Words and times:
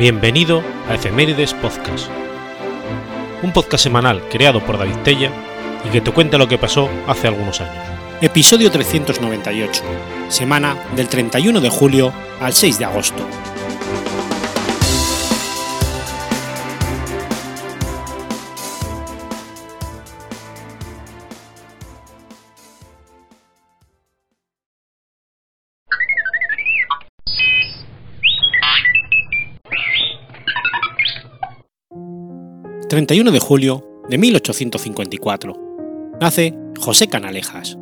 Bienvenido 0.00 0.62
a 0.88 0.94
Efemérides 0.94 1.52
Podcast, 1.52 2.08
un 3.42 3.52
podcast 3.52 3.84
semanal 3.84 4.26
creado 4.30 4.64
por 4.64 4.78
David 4.78 4.96
Tella 5.04 5.30
y 5.86 5.90
que 5.90 6.00
te 6.00 6.10
cuenta 6.10 6.38
lo 6.38 6.48
que 6.48 6.56
pasó 6.56 6.88
hace 7.06 7.28
algunos 7.28 7.60
años. 7.60 7.84
Episodio 8.22 8.70
398, 8.70 9.82
semana 10.30 10.74
del 10.96 11.06
31 11.06 11.60
de 11.60 11.68
julio 11.68 12.14
al 12.40 12.54
6 12.54 12.78
de 12.78 12.84
agosto. 12.86 13.26
31 32.90 33.30
de 33.30 33.38
julio 33.38 33.86
de 34.08 34.18
1854. 34.18 36.16
Nace 36.20 36.58
José 36.76 37.06
Canalejas. 37.06 37.78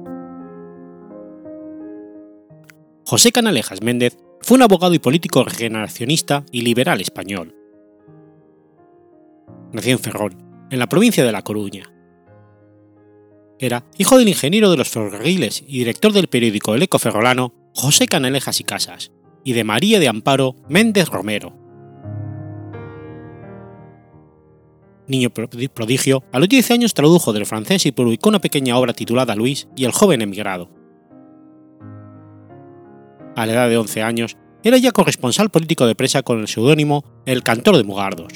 José 3.07 3.33
Canalejas 3.33 3.81
Méndez 3.81 4.19
fue 4.43 4.59
un 4.59 4.65
abogado 4.65 4.93
y 4.93 4.99
político 4.99 5.43
regeneracionista 5.45 6.45
y 6.53 6.61
liberal 6.61 7.01
español. 7.01 7.57
Nació 9.73 9.93
en 9.93 9.99
Ferrol, 9.99 10.37
en 10.71 10.79
la 10.79 10.91
provincia 10.91 11.25
de 11.25 11.33
La 11.33 11.41
Coruña. 11.41 11.91
Era 13.59 13.87
hijo 13.97 14.19
del 14.19 14.29
ingeniero 14.29 14.71
de 14.71 14.77
los 14.77 14.91
ferrocarriles 14.91 15.65
y 15.67 15.79
director 15.79 16.13
del 16.13 16.29
periódico 16.29 16.75
El 16.75 16.83
Eco 16.83 16.99
Ferrolano 16.99 17.55
José 17.73 18.09
Canalejas 18.09 18.61
y 18.61 18.65
Casas, 18.65 19.11
y 19.43 19.55
de 19.55 19.65
María 19.65 20.01
de 20.01 20.09
Amparo 20.09 20.57
Méndez 20.69 21.09
Romero, 21.09 21.68
niño 25.09 25.31
prodigio, 25.31 26.23
a 26.33 26.39
los 26.39 26.49
10 26.49 26.71
años 26.71 26.95
tradujo 26.95 27.33
del 27.33 27.47
francés 27.47 27.87
y 27.87 27.93
publicó 27.93 28.29
una 28.29 28.41
pequeña 28.41 28.77
obra 28.79 28.93
titulada 28.93 29.35
Luis 29.35 29.69
y 29.77 29.85
el 29.85 29.93
joven 29.93 30.23
emigrado. 30.23 30.71
A 33.35 33.47
la 33.47 33.53
edad 33.53 33.69
de 33.69 33.77
11 33.77 34.03
años, 34.03 34.37
era 34.63 34.77
ya 34.77 34.91
corresponsal 34.91 35.51
político 35.51 35.87
de 35.87 35.95
presa 35.95 36.23
con 36.23 36.41
el 36.41 36.49
seudónimo 36.49 37.05
El 37.25 37.43
Cantor 37.43 37.77
de 37.77 37.85
Mugardos. 37.85 38.33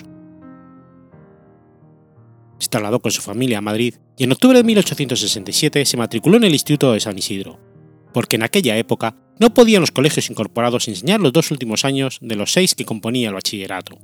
Se 2.59 2.69
trasladó 2.69 3.01
con 3.01 3.11
su 3.11 3.21
familia 3.21 3.59
a 3.59 3.63
Madrid 3.63 3.97
y 4.17 4.25
en 4.25 4.33
octubre 4.33 4.59
de 4.59 4.65
1867 4.65 5.85
se 5.85 5.97
matriculó 5.97 6.37
en 6.37 6.45
el 6.45 6.53
Instituto 6.53 6.93
de 6.93 7.01
San 7.01 7.19
Isidro, 7.19 7.59
porque 8.15 8.37
en 8.37 8.45
aquella 8.45 8.77
época 8.77 9.17
no 9.41 9.53
podían 9.53 9.81
los 9.81 9.91
colegios 9.91 10.31
incorporados 10.31 10.87
enseñar 10.87 11.21
los 11.21 11.33
dos 11.33 11.51
últimos 11.51 11.85
años 11.85 12.19
de 12.21 12.37
los 12.37 12.53
seis 12.53 12.77
que 12.77 12.85
componía 12.85 13.29
el 13.29 13.35
bachillerato. 13.35 13.99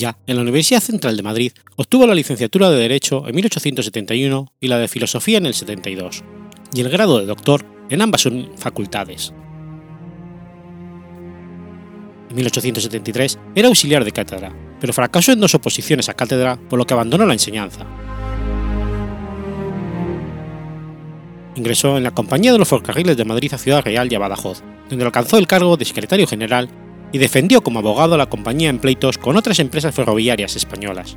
Ya 0.00 0.16
en 0.26 0.36
la 0.36 0.40
Universidad 0.40 0.80
Central 0.80 1.14
de 1.14 1.22
Madrid 1.22 1.52
obtuvo 1.76 2.06
la 2.06 2.14
licenciatura 2.14 2.70
de 2.70 2.78
Derecho 2.78 3.28
en 3.28 3.34
1871 3.34 4.50
y 4.58 4.68
la 4.68 4.78
de 4.78 4.88
Filosofía 4.88 5.36
en 5.36 5.44
el 5.44 5.52
72, 5.52 6.24
y 6.72 6.80
el 6.80 6.88
grado 6.88 7.18
de 7.18 7.26
doctor 7.26 7.66
en 7.90 8.00
ambas 8.00 8.26
facultades. 8.56 9.34
En 12.30 12.34
1873 12.34 13.38
era 13.54 13.68
auxiliar 13.68 14.02
de 14.02 14.12
cátedra, 14.12 14.56
pero 14.80 14.94
fracasó 14.94 15.32
en 15.32 15.40
dos 15.40 15.54
oposiciones 15.54 16.08
a 16.08 16.14
cátedra 16.14 16.58
por 16.70 16.78
lo 16.78 16.86
que 16.86 16.94
abandonó 16.94 17.26
la 17.26 17.34
enseñanza. 17.34 17.84
Ingresó 21.56 21.98
en 21.98 22.04
la 22.04 22.12
Compañía 22.12 22.52
de 22.52 22.58
los 22.58 22.68
Ferrocarriles 22.68 23.18
de 23.18 23.26
Madrid 23.26 23.52
a 23.52 23.58
Ciudad 23.58 23.84
Real 23.84 24.10
y 24.10 24.14
a 24.14 24.18
Badajoz, 24.18 24.62
donde 24.88 25.04
alcanzó 25.04 25.36
el 25.36 25.46
cargo 25.46 25.76
de 25.76 25.84
secretario 25.84 26.26
general 26.26 26.70
y 27.12 27.18
defendió 27.18 27.62
como 27.62 27.80
abogado 27.80 28.14
a 28.14 28.18
la 28.18 28.28
compañía 28.28 28.70
en 28.70 28.78
pleitos 28.78 29.18
con 29.18 29.36
otras 29.36 29.58
empresas 29.58 29.94
ferroviarias 29.94 30.56
españolas. 30.56 31.16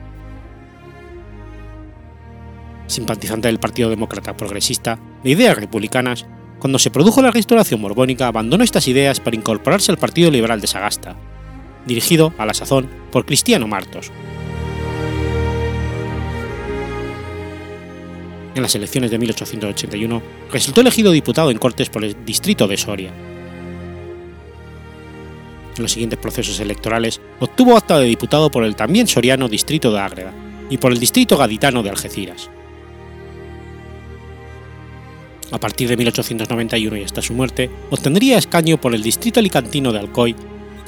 Simpatizante 2.88 3.48
del 3.48 3.60
Partido 3.60 3.90
Demócrata 3.90 4.36
Progresista 4.36 5.00
de 5.24 5.32
ideas 5.32 5.58
republicanas, 5.58 6.26
cuando 6.60 6.80
se 6.80 6.92
produjo 6.92 7.22
la 7.22 7.32
restauración 7.32 7.82
borbónica 7.82 8.28
abandonó 8.28 8.64
estas 8.64 8.88
ideas 8.88 9.20
para 9.20 9.36
incorporarse 9.36 9.92
al 9.92 9.98
Partido 9.98 10.32
Liberal 10.32 10.62
de 10.62 10.68
Sagasta, 10.68 11.16
dirigido 11.86 12.34
a 12.38 12.46
la 12.46 12.54
sazón 12.54 12.90
por 13.12 13.26
Cristiano 13.26 13.68
Martos. 13.68 14.12
En 18.56 18.62
las 18.62 18.76
elecciones 18.76 19.10
de 19.10 19.18
1881 19.18 20.22
resultó 20.52 20.82
elegido 20.82 21.12
diputado 21.12 21.50
en 21.50 21.58
Cortes 21.58 21.90
por 21.90 22.04
el 22.04 22.24
distrito 22.24 22.68
de 22.68 22.78
Soria, 22.78 23.12
en 25.78 25.84
los 25.84 25.92
siguientes 25.92 26.20
procesos 26.20 26.60
electorales 26.60 27.22
obtuvo 27.40 27.78
acta 27.78 28.00
de 28.00 28.06
diputado 28.06 28.52
por 28.52 28.64
el 28.64 28.76
también 28.76 29.08
soriano 29.08 29.48
distrito 29.48 29.92
de 29.92 30.00
Ágreda 30.00 30.34
y 30.70 30.78
por 30.78 30.92
el 30.92 31.00
distrito 31.00 31.38
gaditano 31.38 31.84
de 31.84 31.90
Algeciras. 31.90 32.50
A 35.52 35.60
partir 35.60 35.88
de 35.88 35.98
1891 35.98 36.98
y 36.98 37.04
hasta 37.04 37.22
su 37.22 37.34
muerte, 37.34 37.70
obtendría 37.92 38.40
escaño 38.40 38.82
por 38.82 38.96
el 38.96 39.04
distrito 39.04 39.40
alicantino 39.40 39.92
de 39.92 40.00
Alcoy 40.00 40.36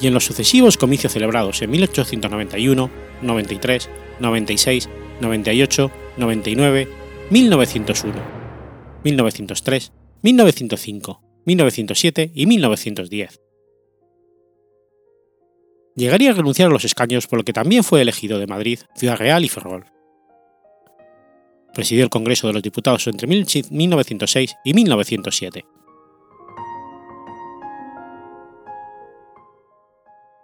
y 0.00 0.08
en 0.08 0.14
los 0.14 0.24
sucesivos 0.24 0.76
comicios 0.76 1.12
celebrados 1.12 1.62
en 1.62 1.70
1891, 1.70 2.90
93, 3.22 3.88
96, 4.18 4.88
98, 5.20 5.90
99, 6.16 6.88
1901, 7.30 8.22
1903, 9.04 9.92
1905, 10.22 11.22
1907 11.44 12.32
y 12.34 12.46
1910 12.46 13.45
llegaría 15.96 16.30
a 16.30 16.34
renunciar 16.34 16.68
a 16.68 16.72
los 16.72 16.84
escaños 16.84 17.26
por 17.26 17.38
lo 17.38 17.44
que 17.44 17.52
también 17.52 17.82
fue 17.82 18.02
elegido 18.02 18.38
de 18.38 18.46
Madrid, 18.46 18.80
Ciudad 18.94 19.16
Real 19.16 19.44
y 19.44 19.48
Ferrol. 19.48 19.86
Presidió 21.74 22.04
el 22.04 22.10
Congreso 22.10 22.46
de 22.46 22.52
los 22.52 22.62
Diputados 22.62 23.06
entre 23.06 23.26
1906 23.26 24.56
y 24.64 24.74
1907. 24.74 25.64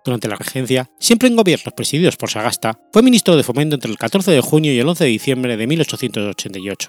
Durante 0.04 0.28
la 0.28 0.34
regencia, 0.34 0.90
siempre 0.98 1.28
en 1.28 1.36
gobiernos 1.36 1.72
presididos 1.74 2.16
por 2.16 2.28
Sagasta, 2.28 2.80
fue 2.92 3.02
ministro 3.02 3.36
de 3.36 3.44
Fomento 3.44 3.76
entre 3.76 3.90
el 3.90 3.98
14 3.98 4.32
de 4.32 4.40
junio 4.40 4.72
y 4.72 4.78
el 4.80 4.88
11 4.88 5.04
de 5.04 5.10
diciembre 5.10 5.56
de 5.56 5.66
1888, 5.68 6.88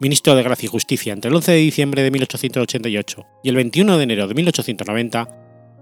ministro 0.00 0.34
de 0.34 0.42
Gracia 0.42 0.66
y 0.66 0.70
Justicia 0.70 1.12
entre 1.12 1.28
el 1.28 1.36
11 1.36 1.52
de 1.52 1.58
diciembre 1.58 2.02
de 2.02 2.10
1888 2.10 3.26
y 3.44 3.48
el 3.50 3.56
21 3.56 3.98
de 3.98 4.02
enero 4.02 4.26
de 4.26 4.34
1890, 4.34 5.28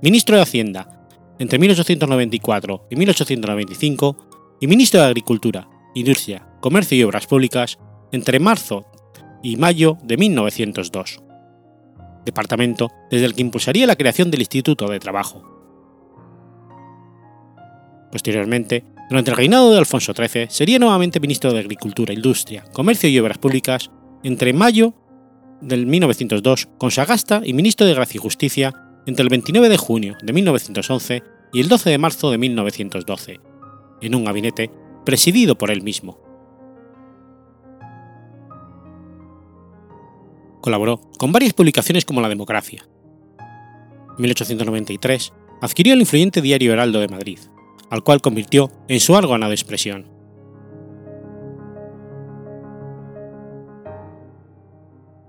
ministro 0.03 0.35
de 0.35 0.43
Hacienda 0.43 0.98
entre 1.39 1.59
1894 1.59 2.87
y 2.91 2.97
1895 2.97 4.17
y 4.61 4.67
ministro 4.67 5.01
de 5.01 5.07
Agricultura, 5.07 5.69
Industria, 5.95 6.47
Comercio 6.61 6.99
y 6.99 7.03
Obras 7.03 7.27
Públicas 7.27 7.79
entre 8.13 8.41
marzo 8.41 8.87
y 9.43 9.57
mayo 9.57 9.99
de 10.03 10.17
1902, 10.17 11.23
departamento 12.25 12.91
desde 13.11 13.27
el 13.27 13.35
que 13.35 13.43
impulsaría 13.43 13.87
la 13.87 13.97
creación 13.97 14.31
del 14.31 14.41
Instituto 14.41 14.89
de 14.89 14.99
Trabajo. 14.99 15.43
Posteriormente, 18.11 18.85
durante 19.09 19.31
el 19.31 19.37
reinado 19.37 19.71
de 19.71 19.79
Alfonso 19.79 20.13
XIII, 20.15 20.47
sería 20.49 20.79
nuevamente 20.79 21.21
ministro 21.21 21.53
de 21.53 21.61
Agricultura, 21.61 22.13
Industria, 22.13 22.65
Comercio 22.73 23.09
y 23.09 23.19
Obras 23.19 23.39
Públicas 23.39 23.91
entre 24.23 24.53
mayo 24.53 24.95
del 25.61 25.87
1902 25.87 26.69
con 26.79 26.91
Sagasta 26.91 27.43
y 27.45 27.53
ministro 27.53 27.87
de 27.87 27.95
Gracia 27.95 28.19
y 28.19 28.23
Justicia 28.23 28.88
entre 29.09 29.23
el 29.23 29.31
29 29.31 29.71
de 29.71 29.79
junio 29.79 30.19
de 30.23 30.35
1911 30.35 31.23
y 31.55 31.61
el 31.61 31.69
12 31.69 31.89
de 31.89 31.97
marzo 31.97 32.31
de 32.31 32.37
1912, 32.37 33.41
en 34.03 34.15
un 34.15 34.27
gabinete 34.27 34.71
presidido 35.07 35.57
por 35.57 35.71
él 35.71 35.81
mismo. 35.81 36.21
Colaboró 40.61 41.01
con 41.19 41.33
varias 41.33 41.55
publicaciones 41.55 42.05
como 42.05 42.21
La 42.21 42.29
Democracia. 42.29 42.87
En 43.39 44.23
1893 44.23 45.33
adquirió 45.63 45.95
el 45.95 46.01
influyente 46.01 46.43
diario 46.43 46.75
Heraldo 46.75 47.01
de 47.01 47.09
Madrid, 47.09 47.39
al 47.89 48.05
cual 48.05 48.21
convirtió 48.21 48.71
en 48.89 49.01
su 49.01 49.15
órgano 49.15 49.49
de 49.49 49.55
expresión. 49.55 50.07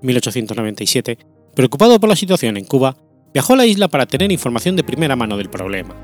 En 0.02 0.08
1897, 0.08 1.18
preocupado 1.56 1.98
por 1.98 2.10
la 2.10 2.18
situación 2.18 2.58
en 2.58 2.66
Cuba, 2.66 2.98
viajó 3.34 3.54
a 3.54 3.58
la 3.58 3.66
isla 3.66 3.88
para 3.88 4.06
tener 4.06 4.32
información 4.32 4.76
de 4.76 4.84
primera 4.84 5.16
mano 5.16 5.38
del 5.38 5.50
problema. 5.50 5.96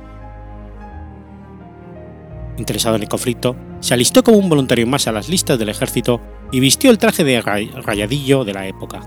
Interesado 2.57 2.95
en 2.95 3.03
el 3.03 3.09
conflicto, 3.09 3.55
se 3.79 3.93
alistó 3.93 4.23
como 4.23 4.37
un 4.37 4.49
voluntario 4.49 4.87
más 4.87 5.07
a 5.07 5.11
las 5.11 5.27
listas 5.27 5.59
del 5.59 5.69
ejército 5.69 6.21
y 6.51 6.59
vistió 6.59 6.89
el 6.89 6.97
traje 6.97 7.23
de 7.23 7.41
rayadillo 7.41 8.45
de 8.45 8.53
la 8.53 8.67
época. 8.67 9.01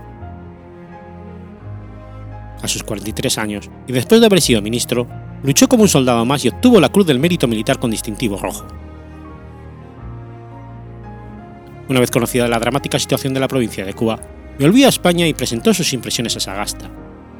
A 2.61 2.67
sus 2.67 2.83
43 2.83 3.37
años, 3.37 3.69
y 3.87 3.93
después 3.93 4.19
de 4.19 4.27
haber 4.27 4.41
sido 4.41 4.61
ministro, 4.61 5.07
luchó 5.43 5.67
como 5.67 5.83
un 5.83 5.89
soldado 5.89 6.25
más 6.25 6.43
y 6.45 6.49
obtuvo 6.49 6.79
la 6.79 6.89
Cruz 6.89 7.07
del 7.07 7.19
Mérito 7.19 7.47
Militar 7.47 7.79
con 7.79 7.89
distintivo 7.89 8.37
rojo. 8.37 8.67
Una 11.87 12.01
vez 12.01 12.11
conocida 12.11 12.47
la 12.47 12.59
dramática 12.59 12.99
situación 12.99 13.33
de 13.33 13.39
la 13.39 13.47
provincia 13.47 13.83
de 13.83 13.93
Cuba, 13.93 14.19
volvió 14.59 14.85
a 14.85 14.89
España 14.89 15.25
y 15.25 15.33
presentó 15.33 15.73
sus 15.73 15.91
impresiones 15.93 16.35
a 16.35 16.39
Sagasta, 16.39 16.91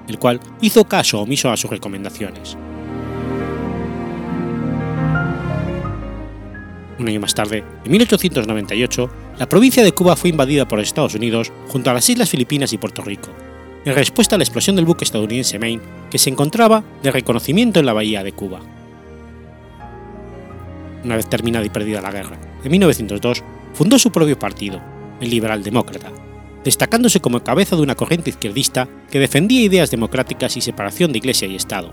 el 0.10 0.20
cual 0.20 0.40
hizo 0.60 0.84
caso 0.86 1.22
omiso 1.22 1.50
a 1.50 1.58
sus 1.58 1.70
recomendaciones. 1.70 2.58
Un 6.98 7.08
año 7.08 7.22
más 7.22 7.34
tarde, 7.34 7.64
en 7.86 7.92
1898, 7.92 9.10
la 9.38 9.48
provincia 9.48 9.84
de 9.84 9.94
Cuba 9.94 10.18
fue 10.18 10.32
invadida 10.32 10.68
por 10.68 10.82
Estados 10.82 11.16
Unidos 11.16 11.50
junto 11.70 11.90
a 11.90 11.94
las 11.94 12.10
Islas 12.10 12.30
Filipinas 12.30 12.74
y 12.74 12.78
Puerto 12.78 13.02
Rico, 13.02 13.30
en 13.86 13.96
respuesta 13.96 14.36
a 14.36 14.38
la 14.38 14.44
explosión 14.44 14.76
del 14.76 14.84
buque 14.84 15.06
estadounidense 15.06 15.60
Maine, 15.60 15.82
que 16.12 16.18
se 16.18 16.30
encontraba 16.30 16.84
de 17.02 17.12
reconocimiento 17.12 17.80
en 17.80 17.86
la 17.86 17.94
bahía 17.94 18.22
de 18.24 18.34
Cuba. 18.34 18.60
Una 21.06 21.16
vez 21.16 21.30
terminada 21.30 21.66
y 21.66 21.70
perdida 21.70 22.02
la 22.02 22.12
guerra, 22.12 22.38
en 22.62 22.72
1902, 22.72 23.44
fundó 23.74 23.98
su 23.98 24.12
propio 24.12 24.38
partido, 24.38 24.82
el 25.22 25.30
Liberal 25.30 25.64
Demócrata, 25.64 26.12
destacándose 26.64 27.20
como 27.20 27.44
cabeza 27.44 27.76
de 27.76 27.82
una 27.82 27.96
corriente 27.96 28.30
izquierdista 28.30 28.88
que 29.12 29.20
defendía 29.20 29.62
ideas 29.62 29.92
democráticas 29.92 30.58
y 30.58 30.62
separación 30.62 31.12
de 31.12 31.20
Iglesia 31.20 31.48
y 31.48 31.56
Estado. 31.56 31.92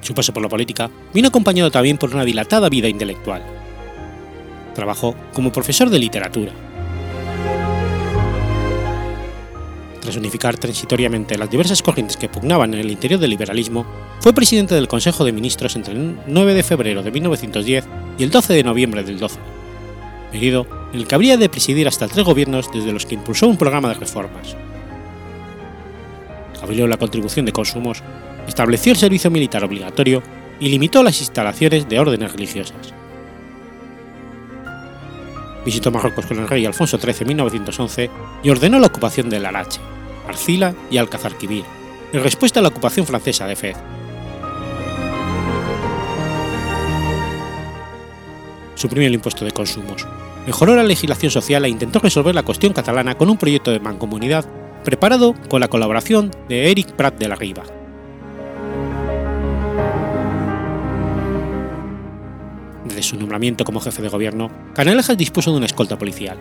Su 0.00 0.14
paso 0.14 0.32
por 0.32 0.42
la 0.42 0.48
política 0.48 0.90
vino 1.14 1.28
acompañado 1.28 1.70
también 1.70 1.96
por 1.96 2.12
una 2.12 2.24
dilatada 2.24 2.68
vida 2.68 2.88
intelectual. 2.88 3.42
Trabajó 4.74 5.14
como 5.32 5.52
profesor 5.52 5.90
de 5.90 5.98
literatura. 5.98 6.52
Tras 10.00 10.16
unificar 10.16 10.58
transitoriamente 10.58 11.38
las 11.38 11.48
diversas 11.48 11.80
corrientes 11.82 12.16
que 12.16 12.28
pugnaban 12.28 12.74
en 12.74 12.80
el 12.80 12.90
interior 12.90 13.20
del 13.20 13.30
liberalismo, 13.30 13.86
fue 14.18 14.32
presidente 14.32 14.74
del 14.74 14.88
Consejo 14.88 15.24
de 15.24 15.30
Ministros 15.30 15.76
entre 15.76 15.94
el 15.94 16.16
9 16.26 16.54
de 16.54 16.62
febrero 16.64 17.04
de 17.04 17.12
1910 17.12 17.84
y 18.18 18.24
el 18.24 18.30
12 18.30 18.54
de 18.54 18.64
noviembre 18.64 19.04
del 19.04 19.20
12, 19.20 19.38
en 20.32 20.66
el 20.92 21.06
que 21.06 21.14
habría 21.14 21.36
de 21.36 21.48
presidir 21.48 21.86
hasta 21.86 22.08
tres 22.08 22.24
gobiernos 22.24 22.70
desde 22.72 22.92
los 22.92 23.06
que 23.06 23.14
impulsó 23.14 23.48
un 23.48 23.56
programa 23.56 23.88
de 23.88 23.94
reformas. 23.94 24.56
Abolió 26.62 26.86
la 26.86 26.96
contribución 26.96 27.44
de 27.44 27.52
consumos 27.52 28.02
estableció 28.46 28.92
el 28.92 28.98
servicio 28.98 29.30
militar 29.30 29.64
obligatorio 29.64 30.22
y 30.60 30.68
limitó 30.68 31.02
las 31.02 31.20
instalaciones 31.20 31.88
de 31.88 31.98
órdenes 31.98 32.32
religiosas. 32.32 32.94
Visitó 35.64 35.90
Marruecos 35.90 36.26
con 36.26 36.38
el 36.38 36.48
rey 36.48 36.66
Alfonso 36.66 36.98
XIII 36.98 37.16
en 37.20 37.28
1911 37.28 38.10
y 38.42 38.50
ordenó 38.50 38.78
la 38.78 38.88
ocupación 38.88 39.30
de 39.30 39.38
Larache, 39.38 39.80
Arcila 40.28 40.74
y 40.90 40.98
Alcazarquivir, 40.98 41.64
en 42.12 42.22
respuesta 42.22 42.60
a 42.60 42.62
la 42.62 42.68
ocupación 42.68 43.06
francesa 43.06 43.46
de 43.46 43.56
Fez. 43.56 43.76
Suprimió 48.74 49.06
el 49.06 49.14
impuesto 49.14 49.44
de 49.44 49.52
consumos, 49.52 50.06
mejoró 50.46 50.74
la 50.74 50.82
legislación 50.82 51.30
social 51.30 51.64
e 51.64 51.68
intentó 51.68 51.98
resolver 52.00 52.34
la 52.34 52.42
cuestión 52.42 52.72
catalana 52.72 53.16
con 53.16 53.30
un 53.30 53.38
proyecto 53.38 53.70
de 53.70 53.80
mancomunidad 53.80 54.44
preparado 54.84 55.34
con 55.48 55.60
la 55.60 55.68
colaboración 55.68 56.30
de 56.48 56.70
Eric 56.70 56.92
Prat 56.92 57.16
de 57.18 57.28
la 57.28 57.36
Riva. 57.36 57.62
Desde 62.84 63.02
su 63.02 63.16
nombramiento 63.16 63.64
como 63.64 63.80
jefe 63.80 64.02
de 64.02 64.08
gobierno, 64.08 64.50
Canalejas 64.74 65.16
dispuso 65.16 65.50
de 65.52 65.58
una 65.58 65.66
escolta 65.66 65.96
policial. 65.96 66.38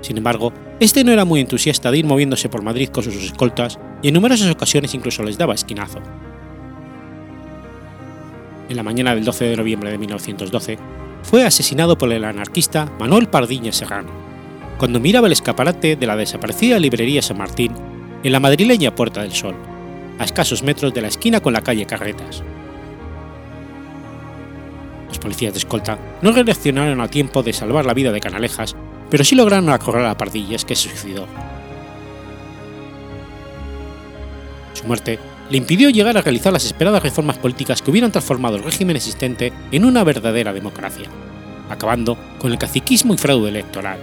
Sin 0.00 0.16
embargo, 0.16 0.52
este 0.80 1.02
no 1.02 1.12
era 1.12 1.24
muy 1.24 1.40
entusiasta 1.40 1.90
de 1.90 1.98
ir 1.98 2.04
moviéndose 2.04 2.48
por 2.48 2.62
Madrid 2.62 2.90
con 2.90 3.02
sus 3.02 3.16
escoltas 3.16 3.78
y 4.02 4.08
en 4.08 4.14
numerosas 4.14 4.50
ocasiones 4.50 4.94
incluso 4.94 5.22
les 5.22 5.38
daba 5.38 5.54
esquinazo. 5.54 5.98
En 8.68 8.76
la 8.76 8.82
mañana 8.82 9.14
del 9.14 9.24
12 9.24 9.44
de 9.46 9.56
noviembre 9.56 9.90
de 9.90 9.98
1912, 9.98 10.78
fue 11.24 11.44
asesinado 11.44 11.96
por 11.98 12.12
el 12.12 12.24
anarquista 12.24 12.92
Manuel 13.00 13.28
Pardiña 13.28 13.72
Serrano, 13.72 14.10
cuando 14.78 15.00
miraba 15.00 15.26
el 15.26 15.32
escaparate 15.32 15.96
de 15.96 16.06
la 16.06 16.16
desaparecida 16.16 16.78
librería 16.78 17.22
San 17.22 17.38
Martín 17.38 17.72
en 18.22 18.30
la 18.30 18.40
madrileña 18.40 18.94
Puerta 18.94 19.22
del 19.22 19.32
Sol, 19.32 19.54
a 20.18 20.24
escasos 20.24 20.62
metros 20.62 20.92
de 20.92 21.00
la 21.00 21.08
esquina 21.08 21.40
con 21.40 21.54
la 21.54 21.62
calle 21.62 21.86
Carretas. 21.86 22.42
Los 25.08 25.18
policías 25.18 25.54
de 25.54 25.58
escolta 25.58 25.98
no 26.20 26.30
reaccionaron 26.30 27.00
a 27.00 27.08
tiempo 27.08 27.42
de 27.42 27.52
salvar 27.52 27.86
la 27.86 27.94
vida 27.94 28.12
de 28.12 28.20
Canalejas, 28.20 28.76
pero 29.10 29.24
sí 29.24 29.34
lograron 29.34 29.70
acorralar 29.70 30.10
a 30.10 30.16
Pardillas, 30.16 30.64
que 30.64 30.76
se 30.76 30.90
suicidó. 30.90 31.26
Su 34.74 34.86
muerte 34.86 35.18
le 35.50 35.58
impidió 35.58 35.90
llegar 35.90 36.16
a 36.16 36.22
realizar 36.22 36.52
las 36.52 36.64
esperadas 36.64 37.02
reformas 37.02 37.38
políticas 37.38 37.82
que 37.82 37.90
hubieran 37.90 38.12
transformado 38.12 38.56
el 38.56 38.64
régimen 38.64 38.96
existente 38.96 39.52
en 39.70 39.84
una 39.84 40.04
verdadera 40.04 40.52
democracia, 40.52 41.08
acabando 41.68 42.16
con 42.38 42.50
el 42.50 42.58
caciquismo 42.58 43.14
y 43.14 43.18
fraude 43.18 43.50
electoral. 43.50 43.98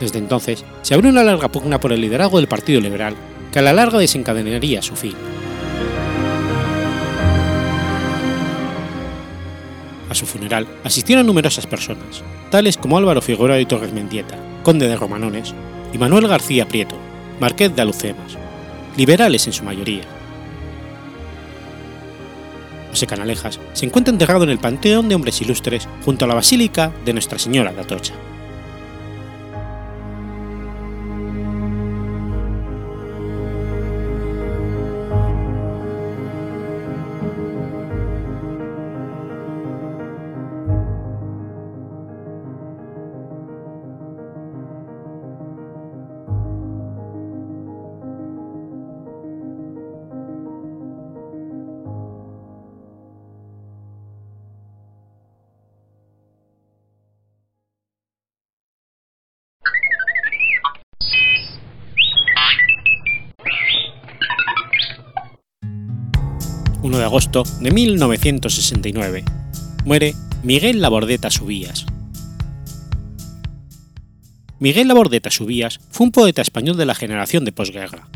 Desde 0.00 0.18
entonces 0.18 0.64
se 0.82 0.94
abrió 0.94 1.10
una 1.10 1.24
larga 1.24 1.48
pugna 1.48 1.80
por 1.80 1.92
el 1.92 2.00
liderazgo 2.00 2.38
del 2.38 2.48
Partido 2.48 2.80
Liberal, 2.80 3.14
que 3.52 3.58
a 3.58 3.62
la 3.62 3.72
larga 3.72 3.98
desencadenaría 3.98 4.82
su 4.82 4.94
fin. 4.96 5.14
A 10.08 10.14
su 10.14 10.26
funeral 10.26 10.66
asistieron 10.84 11.26
numerosas 11.26 11.66
personas, 11.66 12.22
tales 12.50 12.76
como 12.76 12.96
Álvaro 12.96 13.20
Figueroa 13.20 13.56
de 13.56 13.66
Torres 13.66 13.92
Mendieta, 13.92 14.36
conde 14.62 14.88
de 14.88 14.96
Romanones, 14.96 15.54
y 15.92 15.98
Manuel 15.98 16.28
García 16.28 16.66
Prieto, 16.66 16.96
marqués 17.40 17.74
de 17.74 17.82
Alucemas, 17.82 18.38
liberales 18.96 19.46
en 19.46 19.52
su 19.52 19.64
mayoría. 19.64 20.04
José 22.90 23.06
Canalejas 23.06 23.60
se 23.74 23.84
encuentra 23.84 24.12
enterrado 24.12 24.44
en 24.44 24.50
el 24.50 24.58
Panteón 24.58 25.08
de 25.08 25.14
Hombres 25.14 25.40
Ilustres 25.42 25.88
junto 26.04 26.24
a 26.24 26.28
la 26.28 26.34
Basílica 26.34 26.92
de 27.04 27.12
Nuestra 27.12 27.38
Señora 27.38 27.72
de 27.72 27.80
Atocha. 27.82 28.14
Agosto 67.06 67.44
de 67.60 67.70
1969. 67.70 69.24
Muere 69.84 70.14
Miguel 70.42 70.82
Labordeta 70.82 71.30
Subías. 71.30 71.86
Miguel 74.58 74.88
Labordeta 74.88 75.30
Subías 75.30 75.80
fue 75.90 76.06
un 76.06 76.12
poeta 76.12 76.42
español 76.42 76.76
de 76.76 76.86
la 76.86 76.94
generación 76.94 77.44
de 77.44 77.52
posguerra. 77.52 78.08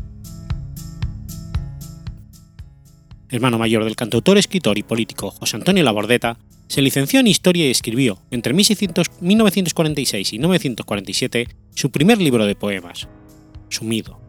Hermano 3.28 3.58
mayor 3.58 3.84
del 3.84 3.94
cantautor, 3.94 4.38
escritor 4.38 4.76
y 4.76 4.82
político 4.82 5.30
José 5.30 5.56
Antonio 5.56 5.84
Labordeta, 5.84 6.38
se 6.66 6.82
licenció 6.82 7.20
en 7.20 7.28
Historia 7.28 7.66
y 7.66 7.70
escribió, 7.70 8.18
entre 8.30 8.54
1946 8.54 10.32
y 10.32 10.38
1947, 10.38 11.48
su 11.74 11.90
primer 11.90 12.20
libro 12.20 12.46
de 12.46 12.54
poemas, 12.54 13.08
Sumido. 13.68 14.20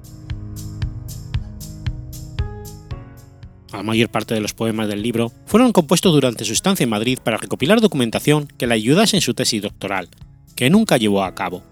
La 3.72 3.84
mayor 3.84 4.10
parte 4.10 4.34
de 4.34 4.42
los 4.42 4.54
poemas 4.54 4.90
del 4.90 5.02
libro 5.02 5.32
fueron 5.46 5.72
compuestos 5.72 6.14
durante 6.14 6.44
su 6.44 6.52
estancia 6.52 6.84
en 6.84 6.90
Madrid 6.90 7.20
para 7.24 7.38
recopilar 7.38 7.80
documentación 7.80 8.48
que 8.58 8.68
le 8.68 8.74
ayudase 8.74 9.16
en 9.16 9.22
su 9.22 9.34
tesis 9.34 9.62
doctoral, 9.62 10.10
que 10.56 10.70
nunca 10.70 10.98
llevó 10.98 11.24
a 11.24 11.34
cabo, 11.36 11.64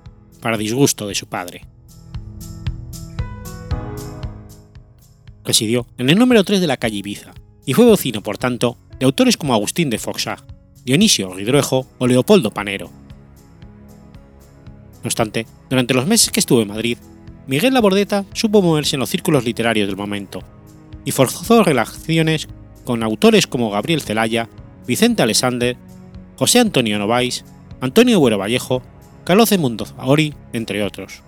para 0.41 0.57
disgusto 0.57 1.07
de 1.07 1.15
su 1.15 1.27
padre. 1.27 1.65
Residió 5.43 5.87
en 5.97 6.09
el 6.09 6.17
número 6.17 6.43
3 6.43 6.61
de 6.61 6.67
la 6.67 6.77
calle 6.77 6.97
Ibiza, 6.97 7.33
y 7.65 7.73
fue 7.73 7.89
vecino, 7.89 8.23
por 8.23 8.37
tanto, 8.37 8.77
de 8.97 9.05
autores 9.05 9.35
como 9.35 9.53
Agustín 9.53 9.89
de 9.89 9.99
Foxá, 9.99 10.37
Dionisio 10.85 11.33
Ridruejo 11.33 11.85
o 11.97 12.07
Leopoldo 12.07 12.51
Panero. 12.51 12.87
No 15.03 15.07
obstante, 15.07 15.45
durante 15.69 15.93
los 15.93 16.07
meses 16.07 16.29
que 16.29 16.39
estuvo 16.39 16.61
en 16.61 16.69
Madrid, 16.69 16.97
Miguel 17.47 17.73
Labordeta 17.73 18.25
supo 18.33 18.61
moverse 18.61 18.95
en 18.95 19.01
los 19.01 19.09
círculos 19.09 19.43
literarios 19.43 19.87
del 19.87 19.97
momento 19.97 20.43
y 21.05 21.11
forzó 21.11 21.63
relaciones 21.63 22.47
con 22.83 23.03
autores 23.03 23.47
como 23.47 23.69
Gabriel 23.69 24.01
Celaya, 24.01 24.49
Vicente 24.87 25.21
Alexander, 25.21 25.77
José 26.37 26.59
Antonio 26.59 26.97
Novais, 26.97 27.45
Antonio 27.81 28.19
Buero 28.19 28.37
Vallejo, 28.37 28.81
Carlos 29.23 29.57
Mundo 29.57 29.85
Aori, 29.97 30.33
entre 30.53 30.83
otros. 30.83 31.21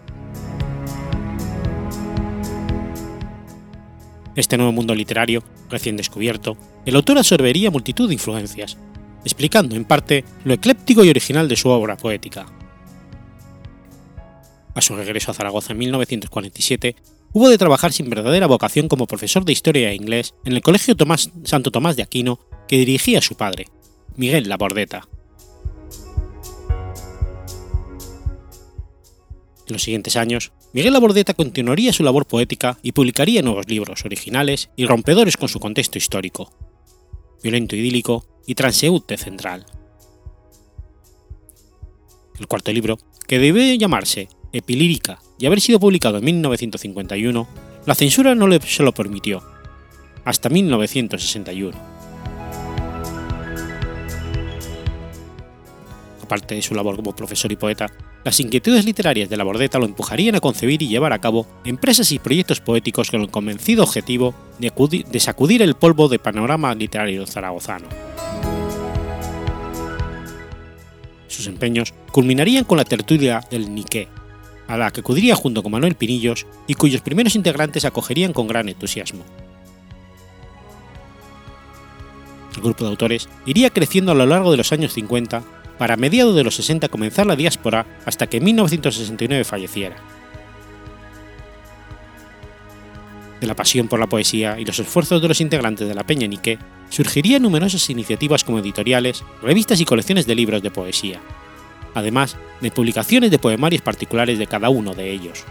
Este 4.36 4.58
nuevo 4.58 4.72
mundo 4.72 4.96
literario, 4.96 5.44
recién 5.70 5.98
descubierto, 5.98 6.58
el 6.86 6.96
autor 6.96 7.18
absorbería 7.18 7.70
multitud 7.70 8.08
de 8.08 8.14
influencias, 8.14 8.78
explicando 9.24 9.76
en 9.76 9.86
parte 9.86 10.24
lo 10.46 10.54
ecléptico 10.54 11.04
y 11.04 11.10
original 11.10 11.48
de 11.48 11.58
su 11.58 11.70
obra 11.70 11.98
poética. 11.98 12.46
A 14.74 14.82
su 14.82 14.96
regreso 14.96 15.32
a 15.32 15.34
Zaragoza 15.34 15.74
en 15.74 15.80
1947, 15.80 16.96
hubo 17.34 17.50
de 17.50 17.58
trabajar 17.58 17.94
sin 17.94 18.10
verdadera 18.10 18.48
vocación 18.48 18.88
como 18.88 19.08
profesor 19.08 19.46
de 19.46 19.54
historia 19.54 19.92
e 19.92 19.96
inglés 19.96 20.34
en 20.46 20.54
el 20.54 20.62
Colegio 20.62 20.96
Tomás, 20.96 21.32
Santo 21.44 21.72
Tomás 21.72 21.96
de 21.96 22.04
Aquino 22.04 22.40
que 22.68 22.78
dirigía 22.78 23.22
su 23.22 23.36
padre, 23.36 23.68
Miguel 24.16 24.50
Labordeta. 24.50 25.08
En 29.68 29.74
los 29.74 29.84
siguientes 29.84 30.18
años, 30.18 30.52
Miguel 30.74 30.94
Labordeta 30.94 31.34
continuaría 31.34 31.94
su 31.94 32.04
labor 32.04 32.26
poética 32.26 32.78
y 32.82 32.92
publicaría 32.92 33.42
nuevos 33.42 33.70
libros 33.70 34.04
originales 34.04 34.70
y 34.76 34.86
rompedores 34.86 35.38
con 35.38 35.48
su 35.48 35.60
contexto 35.60 35.98
histórico, 35.98 36.52
violento 37.42 37.76
idílico 37.76 38.26
y 38.46 38.56
transeúnte 38.56 39.18
central. 39.18 39.66
El 42.38 42.48
cuarto 42.48 42.74
libro, 42.74 42.98
que 43.28 43.40
debe 43.40 43.78
llamarse 43.78 44.28
Epilírica 44.54 45.20
y 45.40 45.46
haber 45.46 45.62
sido 45.62 45.80
publicado 45.80 46.18
en 46.18 46.26
1951, 46.26 47.48
la 47.86 47.96
censura 47.96 48.36
no 48.36 48.48
se 48.60 48.84
lo 48.84 48.94
permitió, 48.94 49.42
hasta 50.26 50.50
1961. 50.50 51.78
Aparte 56.22 56.56
de 56.56 56.62
su 56.62 56.76
labor 56.76 56.96
como 56.96 57.16
profesor 57.16 57.52
y 57.52 57.56
poeta, 57.56 57.88
las 58.24 58.40
inquietudes 58.40 58.86
literarias 58.86 59.30
de 59.30 59.38
la 59.38 59.44
Bordeta 59.44 59.80
lo 59.80 59.86
empujarían 59.86 60.36
a 60.36 60.40
concebir 60.40 60.82
y 60.82 60.88
llevar 60.88 61.12
a 61.12 61.20
cabo 61.20 61.48
empresas 61.66 62.12
y 62.12 62.20
proyectos 62.20 62.62
poéticos 62.62 63.10
con 63.10 63.22
el 63.22 63.32
convencido 63.32 63.84
objetivo 63.84 64.36
de 64.60 65.20
sacudir 65.20 65.62
el 65.62 65.76
polvo 65.76 66.08
de 66.08 66.20
panorama 66.20 66.76
literario 66.76 67.26
zaragozano. 67.26 67.88
Sus 71.28 71.48
empeños 71.48 71.94
culminarían 72.12 72.66
con 72.66 72.78
la 72.78 72.86
tertulia 72.86 73.42
del 73.50 73.74
Niqué, 73.74 74.08
a 74.72 74.78
la 74.78 74.90
que 74.90 75.02
acudiría 75.02 75.36
junto 75.36 75.62
con 75.62 75.74
Manuel 75.74 75.96
Pinillos 75.96 76.48
y 76.66 76.76
cuyos 76.76 77.02
primeros 77.02 77.36
integrantes 77.36 77.84
acogerían 77.84 78.32
con 78.32 78.48
gran 78.48 78.70
entusiasmo. 78.70 79.26
El 82.56 82.62
grupo 82.62 82.86
de 82.86 82.92
autores 82.92 83.28
iría 83.46 83.70
creciendo 83.70 84.14
a 84.14 84.16
lo 84.16 84.26
largo 84.26 84.50
de 84.50 84.58
los 84.58 84.72
años 84.72 84.94
50 84.94 85.44
para 85.78 85.98
mediados 85.98 86.36
de 86.36 86.46
los 86.46 86.56
60 86.56 86.88
comenzar 86.88 87.26
la 87.26 87.36
diáspora 87.36 87.86
hasta 88.06 88.28
que 88.28 88.38
en 88.38 88.46
1969 88.46 89.44
falleciera. 89.44 89.98
De 93.42 93.48
la 93.48 93.56
pasión 93.56 93.90
por 93.90 94.00
la 94.00 94.08
poesía 94.08 94.58
y 94.58 94.64
los 94.64 94.80
esfuerzos 94.80 95.22
de 95.22 95.28
los 95.28 95.42
integrantes 95.42 95.88
de 95.88 95.96
la 95.96 96.06
Peña 96.06 96.28
Niqué 96.28 96.60
surgirían 96.90 97.42
numerosas 97.42 97.90
iniciativas 97.90 98.46
como 98.46 98.60
editoriales, 98.60 99.24
revistas 99.42 99.82
y 99.82 99.86
colecciones 99.86 100.28
de 100.28 100.36
libros 100.36 100.62
de 100.62 100.72
poesía, 100.72 101.20
además 101.94 102.38
de 102.62 102.72
publicaciones 102.72 103.32
de 103.32 103.40
poemarios 103.40 103.82
particulares 103.82 104.40
de 104.40 104.48
cada 104.48 104.70
uno 104.70 104.94
de 104.94 105.12
ellos. 105.12 105.44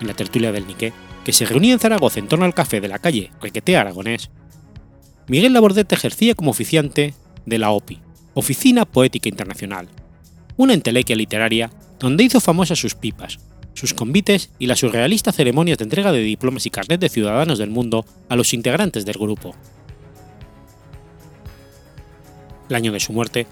En 0.00 0.06
la 0.06 0.14
tertulia 0.14 0.52
del 0.52 0.66
Niqué, 0.66 0.92
que 1.24 1.32
se 1.32 1.46
reunía 1.46 1.72
en 1.72 1.78
Zaragoza 1.78 2.20
en 2.20 2.28
torno 2.28 2.44
al 2.44 2.54
café 2.54 2.80
de 2.80 2.88
la 2.88 2.98
calle 2.98 3.30
Requeté 3.40 3.76
Aragonés, 3.76 4.30
Miguel 5.26 5.54
Labordete 5.54 5.94
ejercía 5.94 6.34
como 6.34 6.50
oficiante 6.50 7.14
de 7.46 7.58
la 7.58 7.70
OPI, 7.70 8.00
Oficina 8.34 8.84
Poética 8.84 9.28
Internacional, 9.28 9.88
una 10.56 10.74
entelequia 10.74 11.16
literaria 11.16 11.70
donde 11.98 12.24
hizo 12.24 12.40
famosas 12.40 12.78
sus 12.78 12.94
pipas, 12.94 13.38
sus 13.72 13.94
convites 13.94 14.50
y 14.58 14.66
las 14.66 14.80
surrealistas 14.80 15.34
ceremonias 15.34 15.78
de 15.78 15.84
entrega 15.84 16.12
de 16.12 16.20
diplomas 16.20 16.66
y 16.66 16.70
carnet 16.70 17.00
de 17.00 17.08
ciudadanos 17.08 17.58
del 17.58 17.70
mundo 17.70 18.04
a 18.28 18.36
los 18.36 18.52
integrantes 18.52 19.04
del 19.04 19.18
grupo. 19.18 19.54
El 22.74 22.78
año 22.78 22.90
de 22.90 22.98
su 22.98 23.12
muerte, 23.12 23.46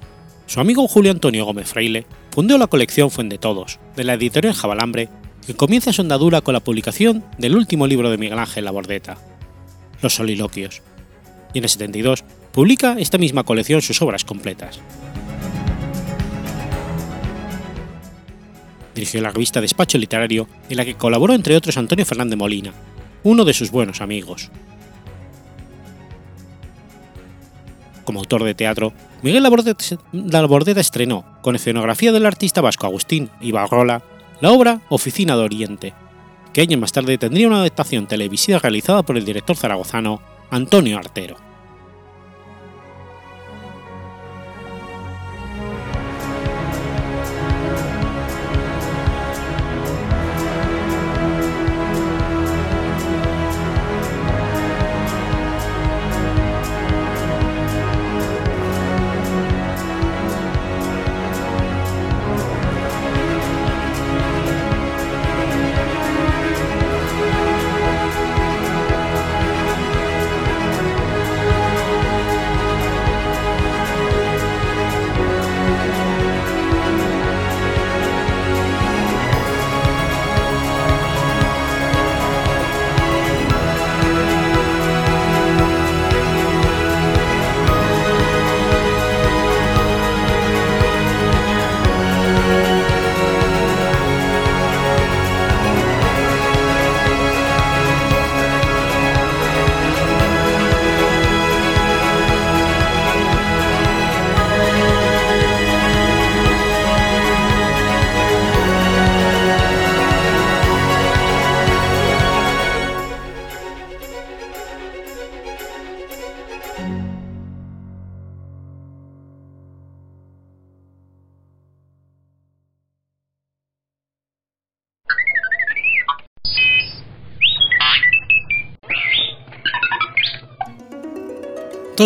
su 0.48 0.58
amigo 0.58 0.88
Julio 0.88 1.12
Antonio 1.12 1.44
Gómez 1.44 1.68
Fraile 1.68 2.06
fundó 2.32 2.58
la 2.58 2.66
colección 2.66 3.08
Fuente 3.08 3.38
Todos, 3.38 3.78
de 3.94 4.02
la 4.02 4.14
editorial 4.14 4.52
Jabalambre, 4.52 5.10
que 5.46 5.54
comienza 5.54 5.92
su 5.92 6.02
andadura 6.02 6.40
con 6.40 6.54
la 6.54 6.58
publicación 6.58 7.24
del 7.38 7.54
último 7.54 7.86
libro 7.86 8.10
de 8.10 8.18
Miguel 8.18 8.40
Ángel 8.40 8.64
Labordeta, 8.64 9.18
Los 10.02 10.16
Soliloquios, 10.16 10.82
y 11.54 11.58
en 11.58 11.62
el 11.62 11.70
72 11.70 12.24
publica 12.50 12.96
esta 12.98 13.16
misma 13.16 13.44
colección 13.44 13.80
sus 13.80 14.02
obras 14.02 14.24
completas. 14.24 14.80
Dirigió 18.92 19.20
la 19.20 19.30
revista 19.30 19.60
Despacho 19.60 19.98
Literario, 19.98 20.48
en 20.68 20.78
la 20.78 20.84
que 20.84 20.96
colaboró 20.96 21.32
entre 21.34 21.54
otros 21.54 21.76
Antonio 21.76 22.04
Fernández 22.04 22.36
Molina, 22.36 22.72
uno 23.22 23.44
de 23.44 23.54
sus 23.54 23.70
buenos 23.70 24.00
amigos. 24.00 24.50
Como 28.04 28.20
autor 28.20 28.44
de 28.44 28.54
teatro, 28.54 28.92
Miguel 29.22 29.42
Labordeta 29.42 30.80
estrenó, 30.80 31.24
con 31.42 31.56
escenografía 31.56 32.12
del 32.12 32.26
artista 32.26 32.60
vasco 32.60 32.86
Agustín 32.86 33.30
Ibarrola, 33.40 34.02
la 34.40 34.50
obra 34.50 34.80
Oficina 34.88 35.36
de 35.36 35.42
Oriente, 35.42 35.94
que 36.52 36.62
años 36.62 36.80
más 36.80 36.92
tarde 36.92 37.18
tendría 37.18 37.46
una 37.46 37.58
adaptación 37.60 38.06
televisiva 38.06 38.58
realizada 38.58 39.02
por 39.02 39.16
el 39.16 39.24
director 39.24 39.56
zaragozano 39.56 40.20
Antonio 40.50 40.98
Artero. 40.98 41.51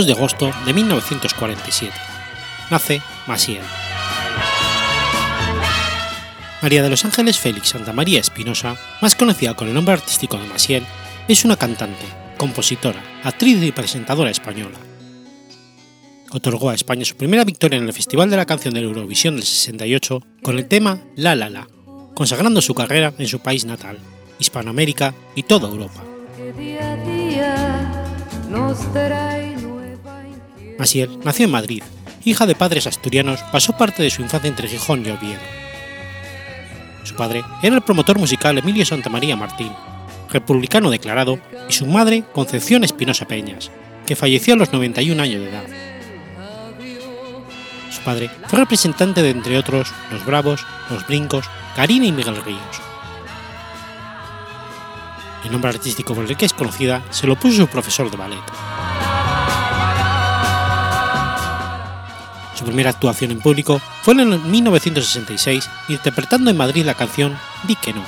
De 0.05 0.12
agosto 0.12 0.50
de 0.67 0.75
1947. 0.75 1.95
Nace 2.71 3.00
Masiel. 3.26 3.62
María 6.61 6.83
de 6.83 6.91
los 6.91 7.05
Ángeles 7.05 7.38
Félix 7.38 7.69
Santa 7.69 7.95
María 7.95 8.21
Espinosa, 8.21 8.76
más 9.00 9.15
conocida 9.15 9.55
con 9.55 9.69
el 9.69 9.75
nombre 9.75 9.95
artístico 9.95 10.37
de 10.37 10.49
Masiel, 10.49 10.85
es 11.29 11.45
una 11.47 11.57
cantante, 11.57 12.05
compositora, 12.37 13.03
actriz 13.23 13.62
y 13.62 13.73
presentadora 13.73 14.31
española. 14.31 14.76
Otorgó 16.31 16.71
a 16.71 16.75
España 16.75 17.05
su 17.05 17.17
primera 17.17 17.45
victoria 17.45 17.79
en 17.79 17.87
el 17.87 17.93
Festival 17.95 18.29
de 18.29 18.37
la 18.37 18.45
Canción 18.45 18.75
de 18.75 18.81
Eurovisión 18.81 19.37
del 19.37 19.45
68 19.45 20.21
con 20.43 20.59
el 20.59 20.67
tema 20.67 20.99
La 21.15 21.35
La 21.35 21.49
La, 21.49 21.69
consagrando 22.15 22.61
su 22.61 22.75
carrera 22.75 23.15
en 23.17 23.29
su 23.29 23.38
país 23.38 23.65
natal, 23.65 23.99
Hispanoamérica 24.38 25.15
y 25.35 25.45
toda 25.45 25.69
Europa. 25.69 26.03
Masiel 30.78 31.18
nació 31.25 31.47
en 31.47 31.52
Madrid. 31.52 31.83
Hija 32.25 32.47
de 32.47 32.54
padres 32.54 32.87
asturianos, 32.87 33.40
pasó 33.52 33.76
parte 33.76 34.02
de 34.02 34.11
su 34.11 34.23
infancia 34.23 34.49
entre 34.49 34.68
Gijón 34.68 35.04
y 35.06 35.11
Oviedo. 35.11 35.40
Su 37.04 37.14
padre 37.14 37.45
era 37.62 37.76
el 37.76 37.83
promotor 37.83 38.18
musical 38.18 38.59
Emilio 38.59 38.85
Santamaría 38.85 39.37
Martín, 39.37 39.73
republicano 40.30 40.90
declarado, 40.90 41.38
y 41.68 41.73
su 41.73 41.87
madre 41.87 42.25
Concepción 42.33 42.85
Espinosa 42.85 43.26
Peñas, 43.26 43.71
que 44.06 44.16
falleció 44.16 44.54
a 44.54 44.56
los 44.56 44.73
91 44.73 45.23
años 45.23 45.40
de 45.40 45.49
edad. 45.49 45.64
padre 48.04 48.30
fue 48.47 48.61
representante 48.61 49.23
de 49.23 49.30
entre 49.30 49.59
otros 49.59 49.92
Los 50.12 50.25
Bravos, 50.25 50.64
Los 50.90 51.06
Brincos, 51.06 51.47
Karina 51.75 52.06
y 52.06 52.12
Miguel 52.12 52.42
Ríos. 52.45 52.80
El 55.45 55.52
nombre 55.52 55.71
artístico 55.71 56.14
por 56.14 56.25
el 56.25 56.37
que 56.37 56.45
es 56.45 56.52
conocida 56.52 57.02
se 57.11 57.26
lo 57.26 57.37
puso 57.37 57.56
su 57.56 57.66
profesor 57.68 58.11
de 58.11 58.16
ballet. 58.16 58.96
Primera 62.67 62.91
actuación 62.91 63.31
en 63.31 63.41
público 63.41 63.81
fue 64.03 64.15
en 64.15 64.51
1966 64.51 65.71
interpretando 65.89 66.51
en 66.51 66.57
Madrid 66.57 66.85
la 66.85 66.95
canción 66.95 67.39
Di 67.67 67.77
que 67.77 67.93
no. 67.93 68.03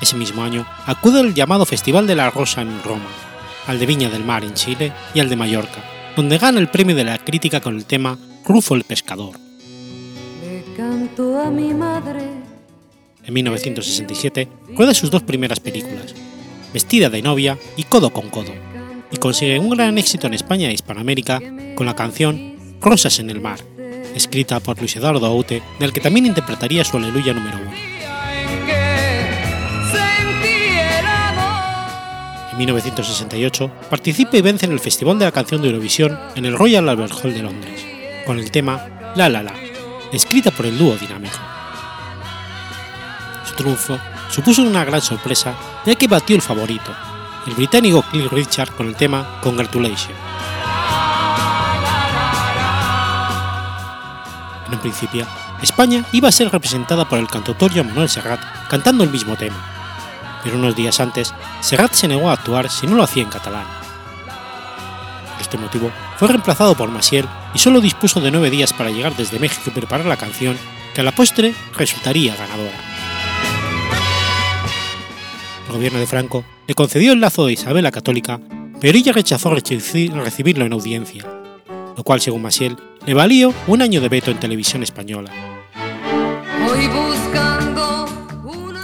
Ese 0.00 0.16
mismo 0.16 0.42
año 0.42 0.66
acude 0.86 1.20
al 1.20 1.34
llamado 1.34 1.64
Festival 1.64 2.06
de 2.06 2.16
la 2.16 2.30
Rosa 2.30 2.62
en 2.62 2.82
Roma, 2.82 3.08
al 3.66 3.78
de 3.78 3.86
Viña 3.86 4.08
del 4.08 4.24
Mar 4.24 4.44
en 4.44 4.54
Chile 4.54 4.92
y 5.14 5.20
al 5.20 5.28
de 5.28 5.36
Mallorca, 5.36 5.82
donde 6.16 6.38
gana 6.38 6.58
el 6.58 6.68
premio 6.68 6.96
de 6.96 7.04
la 7.04 7.18
crítica 7.18 7.60
con 7.60 7.76
el 7.76 7.84
tema 7.84 8.18
Rufo 8.44 8.74
el 8.74 8.84
Pescador. 8.84 9.36
En 13.26 13.32
1967 13.32 14.48
rueda 14.76 14.92
sus 14.92 15.10
dos 15.10 15.22
primeras 15.22 15.60
películas, 15.60 16.14
Vestida 16.72 17.08
de 17.08 17.22
novia 17.22 17.58
y 17.76 17.84
Codo 17.84 18.10
con 18.10 18.28
Codo, 18.28 18.52
y 19.10 19.16
consigue 19.16 19.58
un 19.58 19.70
gran 19.70 19.96
éxito 19.96 20.26
en 20.26 20.34
España 20.34 20.68
e 20.68 20.74
Hispanoamérica 20.74 21.40
con 21.76 21.86
la 21.86 21.94
canción 21.94 22.53
Rosas 22.84 23.18
en 23.18 23.30
el 23.30 23.40
mar, 23.40 23.60
escrita 24.14 24.60
por 24.60 24.78
Luis 24.78 24.94
Eduardo 24.94 25.24
Aute, 25.24 25.62
del 25.80 25.90
que 25.90 26.00
también 26.00 26.26
interpretaría 26.26 26.84
su 26.84 26.98
Aleluya 26.98 27.32
número 27.32 27.56
uno. 27.56 27.72
En 32.52 32.58
1968 32.58 33.72
participa 33.88 34.36
y 34.36 34.42
vence 34.42 34.66
en 34.66 34.72
el 34.72 34.80
Festival 34.80 35.18
de 35.18 35.24
la 35.24 35.32
Canción 35.32 35.62
de 35.62 35.68
Eurovisión 35.68 36.18
en 36.34 36.44
el 36.44 36.58
Royal 36.58 36.86
Albert 36.86 37.14
Hall 37.24 37.32
de 37.32 37.42
Londres, 37.42 37.86
con 38.26 38.38
el 38.38 38.50
tema 38.50 39.14
La 39.16 39.30
La 39.30 39.42
La, 39.42 39.54
escrita 40.12 40.50
por 40.50 40.66
el 40.66 40.76
dúo 40.76 40.94
dinámico. 40.96 41.38
Su 43.46 43.54
triunfo 43.54 43.98
supuso 44.28 44.62
una 44.62 44.84
gran 44.84 45.00
sorpresa 45.00 45.54
ya 45.86 45.94
que 45.94 46.06
batió 46.06 46.36
el 46.36 46.42
favorito, 46.42 46.94
el 47.46 47.54
británico 47.54 48.04
Cliff 48.10 48.30
Richard 48.30 48.76
con 48.76 48.88
el 48.88 48.94
tema 48.94 49.40
Congratulations. 49.42 50.34
En 54.66 54.74
un 54.74 54.80
principio, 54.80 55.26
España 55.62 56.04
iba 56.12 56.28
a 56.28 56.32
ser 56.32 56.50
representada 56.50 57.08
por 57.08 57.18
el 57.18 57.28
cantautor 57.28 57.74
Manuel 57.84 58.08
Serrat 58.08 58.40
cantando 58.68 59.04
el 59.04 59.10
mismo 59.10 59.36
tema, 59.36 59.56
pero 60.42 60.56
unos 60.56 60.76
días 60.76 61.00
antes, 61.00 61.34
Serrat 61.60 61.92
se 61.92 62.08
negó 62.08 62.30
a 62.30 62.34
actuar 62.34 62.70
si 62.70 62.86
no 62.86 62.96
lo 62.96 63.02
hacía 63.02 63.22
en 63.22 63.30
catalán. 63.30 63.66
Por 65.32 65.40
este 65.40 65.58
motivo, 65.58 65.90
fue 66.16 66.28
reemplazado 66.28 66.74
por 66.74 66.90
Maciel 66.90 67.26
y 67.54 67.58
solo 67.58 67.80
dispuso 67.80 68.20
de 68.20 68.30
nueve 68.30 68.50
días 68.50 68.72
para 68.72 68.90
llegar 68.90 69.16
desde 69.16 69.38
México 69.38 69.62
y 69.66 69.70
preparar 69.70 70.06
la 70.06 70.16
canción, 70.16 70.56
que 70.94 71.00
a 71.00 71.04
la 71.04 71.12
postre 71.12 71.54
resultaría 71.76 72.36
ganadora. 72.36 72.76
El 75.66 75.72
gobierno 75.74 75.98
de 75.98 76.06
Franco 76.06 76.44
le 76.68 76.74
concedió 76.74 77.12
el 77.12 77.20
lazo 77.20 77.46
de 77.46 77.54
Isabel 77.54 77.82
la 77.82 77.90
Católica, 77.90 78.38
pero 78.80 78.96
ella 78.96 79.12
rechazó 79.12 79.50
recibirlo 79.50 80.66
en 80.66 80.72
audiencia, 80.72 81.24
lo 81.96 82.04
cual, 82.04 82.20
según 82.20 82.42
Maciel, 82.42 82.76
le 83.06 83.14
valió 83.14 83.52
un 83.66 83.82
año 83.82 84.00
de 84.00 84.08
veto 84.08 84.30
en 84.30 84.40
televisión 84.40 84.82
española. 84.82 85.30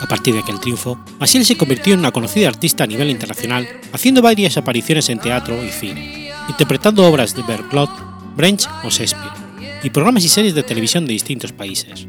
A 0.00 0.06
partir 0.06 0.35
de 0.35 0.40
aquel 0.40 0.61
triunfo, 0.61 0.98
Maciel 1.18 1.44
se 1.44 1.56
convirtió 1.56 1.94
en 1.94 2.00
una 2.00 2.11
conocida 2.11 2.48
artista 2.48 2.85
a 2.85 2.87
nivel 2.87 3.11
internacional, 3.11 3.68
haciendo 3.92 4.20
varias 4.22 4.56
apariciones 4.56 5.09
en 5.09 5.20
teatro 5.20 5.62
y 5.64 5.68
cine, 5.68 6.33
interpretando 6.48 7.06
obras 7.06 7.35
de 7.35 7.42
Bergklot, 7.42 7.90
Brecht 8.37 8.66
o 8.85 8.90
Shakespeare, 8.90 9.33
y 9.83 9.90
programas 9.90 10.24
y 10.24 10.28
series 10.28 10.54
de 10.54 10.64
televisión 10.64 11.06
de 11.06 11.12
distintos 11.12 11.52
países. 11.52 12.06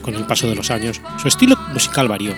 Con 0.00 0.14
el 0.14 0.26
paso 0.26 0.48
de 0.48 0.54
los 0.54 0.70
años, 0.70 1.00
su 1.20 1.28
estilo 1.28 1.56
musical 1.72 2.08
varió, 2.08 2.34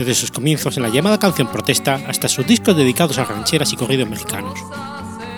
desde 0.00 0.14
sus 0.14 0.30
comienzos 0.30 0.78
en 0.78 0.82
la 0.82 0.88
llamada 0.88 1.18
canción 1.18 1.46
protesta 1.48 2.00
hasta 2.08 2.26
sus 2.26 2.46
discos 2.46 2.74
dedicados 2.74 3.18
a 3.18 3.24
rancheras 3.26 3.70
y 3.74 3.76
corridos 3.76 4.08
mexicanos, 4.08 4.58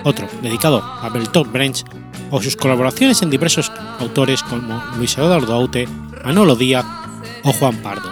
otro 0.05 0.29
dedicado 0.40 0.81
a 0.81 1.09
Belton 1.09 1.53
Branch 1.53 1.85
o 2.31 2.40
sus 2.40 2.55
colaboraciones 2.55 3.22
en 3.22 3.31
diversos 3.31 3.72
autores 3.98 4.44
como 4.44 4.81
Luis 4.96 5.18
Eduardo 5.18 5.53
Aute, 5.53 5.88
Manolo 6.25 6.55
Díaz 6.55 6.87
o 7.42 7.53
Juan 7.53 7.77
Pardo. 7.79 8.09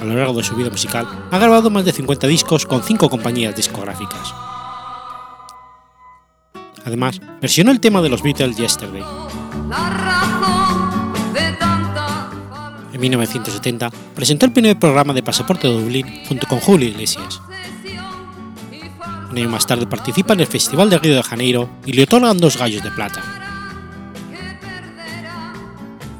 A 0.00 0.04
lo 0.04 0.14
largo 0.14 0.32
de 0.32 0.44
su 0.44 0.56
vida 0.56 0.70
musical 0.70 1.06
ha 1.30 1.38
grabado 1.38 1.68
más 1.68 1.84
de 1.84 1.92
50 1.92 2.26
discos 2.28 2.64
con 2.64 2.82
cinco 2.82 3.10
compañías 3.10 3.54
discográficas. 3.54 4.34
Además, 6.86 7.20
versionó 7.42 7.72
el 7.72 7.80
tema 7.80 8.00
de 8.00 8.08
los 8.08 8.22
Beatles 8.22 8.56
Yesterday. 8.56 9.04
1970 13.02 13.90
presentó 14.14 14.46
el 14.46 14.52
primer 14.52 14.78
programa 14.78 15.12
de 15.12 15.22
Pasaporte 15.22 15.66
de 15.66 15.74
Dublín 15.74 16.06
junto 16.28 16.46
con 16.46 16.60
Julio 16.60 16.88
Iglesias. 16.88 17.40
Un 19.30 19.38
año 19.38 19.48
más 19.48 19.66
tarde 19.66 19.86
participa 19.86 20.34
en 20.34 20.40
el 20.40 20.46
Festival 20.46 20.88
de 20.88 20.98
Río 20.98 21.16
de 21.16 21.22
Janeiro 21.22 21.68
y 21.84 21.92
le 21.92 22.04
otorgan 22.04 22.38
dos 22.38 22.56
gallos 22.56 22.82
de 22.82 22.90
plata. 22.90 23.22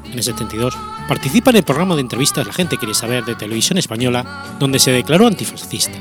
En 0.05 0.13
el 0.13 0.23
72 0.23 0.75
participa 1.07 1.51
en 1.51 1.57
el 1.57 1.63
programa 1.63 1.95
de 1.95 2.01
entrevistas 2.01 2.45
La 2.45 2.53
gente 2.53 2.77
quiere 2.77 2.93
saber 2.93 3.23
de 3.23 3.35
televisión 3.35 3.77
española, 3.77 4.55
donde 4.59 4.79
se 4.79 4.91
declaró 4.91 5.27
antifascista. 5.27 5.97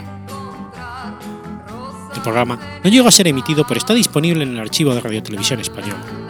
El 2.15 2.23
programa 2.23 2.59
no 2.83 2.91
llegó 2.91 3.09
a 3.09 3.13
ser 3.13 3.29
emitido 3.29 3.65
pero 3.67 3.79
está 3.79 3.95
disponible 3.95 4.43
en 4.43 4.55
el 4.55 4.61
archivo 4.61 4.95
de 4.95 5.01
Radio 5.01 5.23
Televisión 5.23 5.61
Española. 5.61 6.22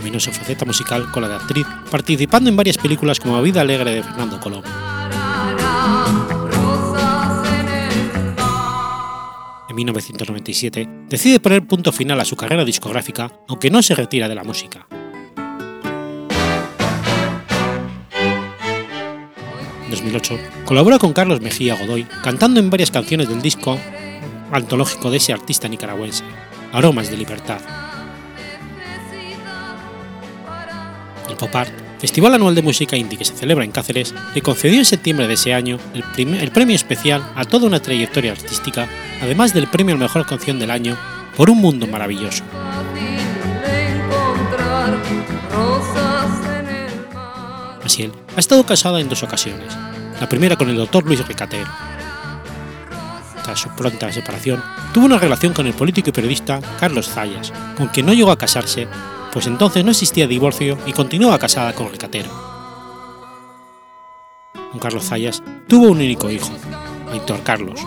Combinó 0.00 0.18
su 0.18 0.32
faceta 0.32 0.64
musical 0.64 1.10
con 1.12 1.20
la 1.20 1.28
de 1.28 1.34
actriz, 1.34 1.66
participando 1.90 2.48
en 2.48 2.56
varias 2.56 2.78
películas 2.78 3.20
como 3.20 3.42
Vida 3.42 3.60
Alegre 3.60 3.96
de 3.96 4.02
Fernando 4.02 4.40
Colombo. 4.40 4.66
En 9.68 9.76
1997 9.76 10.88
decide 11.06 11.38
poner 11.38 11.66
punto 11.66 11.92
final 11.92 12.18
a 12.18 12.24
su 12.24 12.34
carrera 12.34 12.64
discográfica, 12.64 13.30
aunque 13.46 13.68
no 13.70 13.82
se 13.82 13.94
retira 13.94 14.26
de 14.26 14.34
la 14.34 14.42
música. 14.42 14.86
En 19.84 19.90
2008 19.90 20.38
colabora 20.64 20.98
con 20.98 21.12
Carlos 21.12 21.42
Mejía 21.42 21.74
Godoy 21.74 22.04
cantando 22.22 22.58
en 22.58 22.70
varias 22.70 22.90
canciones 22.90 23.28
del 23.28 23.42
disco 23.42 23.78
antológico 24.50 25.10
de 25.10 25.18
ese 25.18 25.34
artista 25.34 25.68
nicaragüense, 25.68 26.24
Aromas 26.72 27.10
de 27.10 27.18
Libertad, 27.18 27.60
Pop 31.36 31.54
Art, 31.54 31.72
festival 31.98 32.34
anual 32.34 32.54
de 32.54 32.62
música 32.62 32.96
indie 32.96 33.18
que 33.18 33.24
se 33.24 33.34
celebra 33.34 33.64
en 33.64 33.72
Cáceres, 33.72 34.14
le 34.34 34.42
concedió 34.42 34.78
en 34.78 34.84
septiembre 34.84 35.26
de 35.26 35.34
ese 35.34 35.54
año 35.54 35.78
el, 35.94 36.50
premio 36.50 36.74
especial 36.74 37.32
a 37.36 37.44
toda 37.44 37.66
una 37.66 37.80
trayectoria 37.80 38.32
artística, 38.32 38.88
además 39.22 39.52
del 39.52 39.68
premio 39.68 39.94
al 39.94 40.00
mejor 40.00 40.26
canción 40.26 40.58
del 40.58 40.70
año 40.70 40.96
por 41.36 41.50
un 41.50 41.58
mundo 41.58 41.86
maravilloso. 41.86 42.44
Asiel 47.84 48.12
ha 48.36 48.40
estado 48.40 48.64
casada 48.64 49.00
en 49.00 49.08
dos 49.08 49.22
ocasiones, 49.22 49.76
la 50.20 50.28
primera 50.28 50.56
con 50.56 50.68
el 50.70 50.76
doctor 50.76 51.04
Luis 51.04 51.26
Recatero. 51.26 51.68
Tras 53.42 53.60
su 53.60 53.68
pronta 53.70 54.12
separación, 54.12 54.62
tuvo 54.92 55.06
una 55.06 55.18
relación 55.18 55.52
con 55.52 55.66
el 55.66 55.74
político 55.74 56.10
y 56.10 56.12
periodista 56.12 56.60
Carlos 56.78 57.08
Zayas, 57.08 57.52
con 57.76 57.88
quien 57.88 58.06
no 58.06 58.12
llegó 58.12 58.30
a 58.30 58.38
casarse 58.38 58.86
pues 59.32 59.46
entonces 59.46 59.84
no 59.84 59.90
existía 59.90 60.26
divorcio 60.26 60.78
y 60.86 60.92
continuaba 60.92 61.38
casada 61.38 61.72
con 61.72 61.86
el 61.88 61.98
catero. 61.98 62.30
Don 64.54 64.78
Carlos 64.78 65.04
Zayas 65.04 65.42
tuvo 65.66 65.86
un 65.86 65.98
único 65.98 66.30
hijo, 66.30 66.50
Víctor 67.12 67.42
Carlos, 67.42 67.80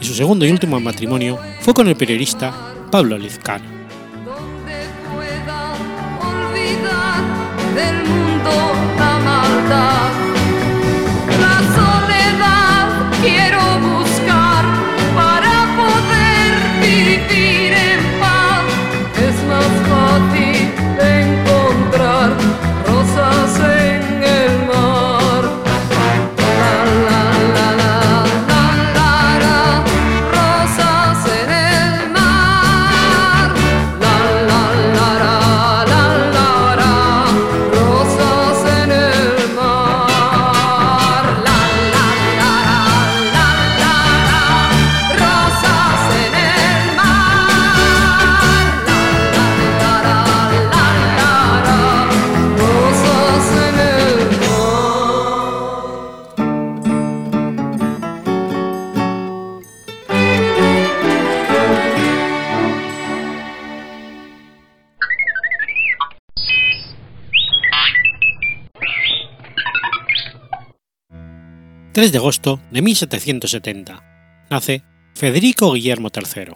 y 0.00 0.04
su 0.04 0.14
segundo 0.14 0.44
y 0.44 0.50
último 0.50 0.80
matrimonio 0.80 1.38
fue 1.60 1.74
con 1.74 1.88
el 1.88 1.96
periodista 1.96 2.52
Pablo 2.90 3.16
Lizcano. 3.16 3.82
3 71.92 72.10
de 72.10 72.16
agosto 72.16 72.58
de 72.70 72.80
1770. 72.80 74.02
Nace 74.48 74.82
Federico 75.14 75.74
Guillermo 75.74 76.08
III. 76.08 76.54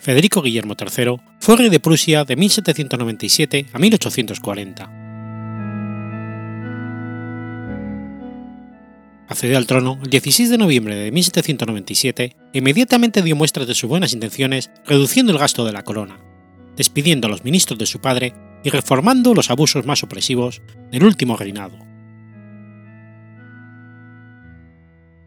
Federico 0.00 0.42
Guillermo 0.42 0.74
III 0.76 1.20
fue 1.38 1.56
rey 1.56 1.68
de 1.68 1.78
Prusia 1.78 2.24
de 2.24 2.34
1797 2.34 3.66
a 3.72 3.78
1840. 3.78 4.90
Accedió 9.28 9.56
al 9.56 9.66
trono 9.66 10.00
el 10.02 10.10
16 10.10 10.50
de 10.50 10.58
noviembre 10.58 10.96
de 10.96 11.12
1797 11.12 12.36
e 12.54 12.58
inmediatamente 12.58 13.22
dio 13.22 13.36
muestras 13.36 13.68
de 13.68 13.76
sus 13.76 13.88
buenas 13.88 14.12
intenciones 14.12 14.72
reduciendo 14.84 15.30
el 15.30 15.38
gasto 15.38 15.64
de 15.64 15.72
la 15.72 15.84
corona, 15.84 16.18
despidiendo 16.76 17.28
a 17.28 17.30
los 17.30 17.44
ministros 17.44 17.78
de 17.78 17.86
su 17.86 18.00
padre 18.00 18.34
y 18.68 18.70
reformando 18.70 19.32
los 19.32 19.50
abusos 19.50 19.86
más 19.86 20.02
opresivos 20.02 20.60
del 20.92 21.04
último 21.04 21.38
reinado. 21.38 21.78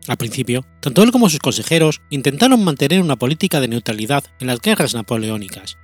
Al 0.07 0.17
principio, 0.17 0.63
tanto 0.79 1.01
él 1.01 1.11
como 1.11 1.27
sus 1.27 1.39
consejeros 1.39 2.01
intentaron 2.11 2.63
mantener 2.63 3.01
una 3.01 3.15
política 3.15 3.59
de 3.59 3.67
neutralidad 3.67 4.23
en 4.39 4.45
las 4.45 4.61
guerras 4.61 4.93
napoleónicas, 4.93 5.79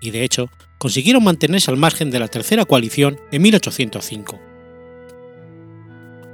y 0.00 0.10
de 0.10 0.24
hecho 0.24 0.50
consiguieron 0.78 1.22
mantenerse 1.22 1.70
al 1.70 1.76
margen 1.76 2.10
de 2.10 2.18
la 2.18 2.26
Tercera 2.26 2.64
Coalición 2.64 3.20
en 3.30 3.42
1805. 3.42 4.40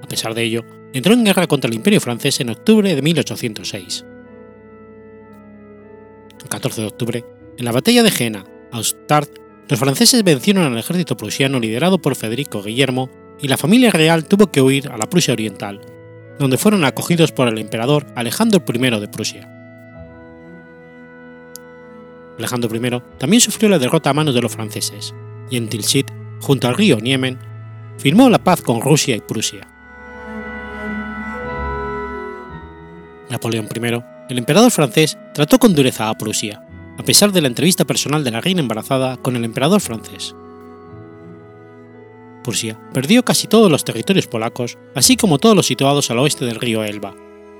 A 0.02 0.08
pesar 0.08 0.32
de 0.34 0.42
ello, 0.42 0.64
entró 0.94 1.12
en 1.12 1.24
guerra 1.24 1.46
contra 1.46 1.68
el 1.68 1.74
Imperio 1.74 2.00
francés 2.00 2.40
en 2.40 2.48
octubre 2.48 2.94
de 2.94 3.02
1806. 3.02 4.06
El 6.42 6.48
14 6.48 6.80
de 6.80 6.86
octubre, 6.86 7.24
en 7.58 7.64
la 7.66 7.72
batalla 7.72 8.02
de 8.02 8.10
Jena, 8.10 8.46
Austart, 8.72 9.41
los 9.68 9.78
franceses 9.78 10.22
vencieron 10.24 10.64
al 10.64 10.78
ejército 10.78 11.16
prusiano 11.16 11.60
liderado 11.60 11.98
por 11.98 12.16
Federico 12.16 12.62
Guillermo 12.62 13.10
y 13.40 13.48
la 13.48 13.56
familia 13.56 13.90
real 13.90 14.24
tuvo 14.24 14.50
que 14.50 14.60
huir 14.60 14.88
a 14.88 14.96
la 14.96 15.08
Prusia 15.08 15.32
Oriental, 15.32 15.80
donde 16.38 16.58
fueron 16.58 16.84
acogidos 16.84 17.32
por 17.32 17.48
el 17.48 17.58
emperador 17.58 18.06
Alejandro 18.14 18.62
I 18.66 19.00
de 19.00 19.08
Prusia. 19.08 19.48
Alejandro 22.38 22.74
I 22.74 23.02
también 23.18 23.40
sufrió 23.40 23.68
la 23.68 23.78
derrota 23.78 24.10
a 24.10 24.14
manos 24.14 24.34
de 24.34 24.42
los 24.42 24.52
franceses, 24.52 25.14
y 25.50 25.56
en 25.56 25.68
Tilsit, 25.68 26.10
junto 26.40 26.68
al 26.68 26.76
río 26.76 26.98
Niemen, 26.98 27.38
firmó 27.98 28.28
la 28.30 28.42
paz 28.42 28.62
con 28.62 28.80
Rusia 28.80 29.16
y 29.16 29.20
Prusia. 29.20 29.68
Napoleón 33.30 33.68
I, 33.74 34.02
el 34.28 34.38
emperador 34.38 34.70
francés, 34.70 35.16
trató 35.32 35.58
con 35.58 35.74
dureza 35.74 36.08
a 36.08 36.18
Prusia, 36.18 36.62
a 36.98 37.02
pesar 37.02 37.32
de 37.32 37.40
la 37.40 37.48
entrevista 37.48 37.84
personal 37.84 38.24
de 38.24 38.30
la 38.30 38.40
reina 38.40 38.60
embarazada 38.60 39.16
con 39.16 39.36
el 39.36 39.44
emperador 39.44 39.80
francés. 39.80 40.34
Prusia 42.42 42.78
perdió 42.92 43.24
casi 43.24 43.46
todos 43.46 43.70
los 43.70 43.84
territorios 43.84 44.26
polacos, 44.26 44.78
así 44.94 45.16
como 45.16 45.38
todos 45.38 45.56
los 45.56 45.66
situados 45.66 46.10
al 46.10 46.18
oeste 46.18 46.44
del 46.44 46.60
río 46.60 46.82
Elba, 46.84 47.14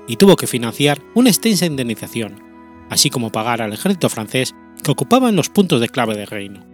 y 0.07 0.17
tuvo 0.17 0.35
que 0.35 0.47
financiar 0.47 1.01
una 1.15 1.29
extensa 1.29 1.65
indemnización, 1.65 2.41
así 2.89 3.09
como 3.09 3.31
pagar 3.31 3.61
al 3.61 3.73
ejército 3.73 4.09
francés 4.09 4.53
que 4.83 4.91
ocupaba 4.91 5.29
en 5.29 5.35
los 5.35 5.49
puntos 5.49 5.79
de 5.79 5.89
clave 5.89 6.15
del 6.15 6.27
reino. 6.27 6.65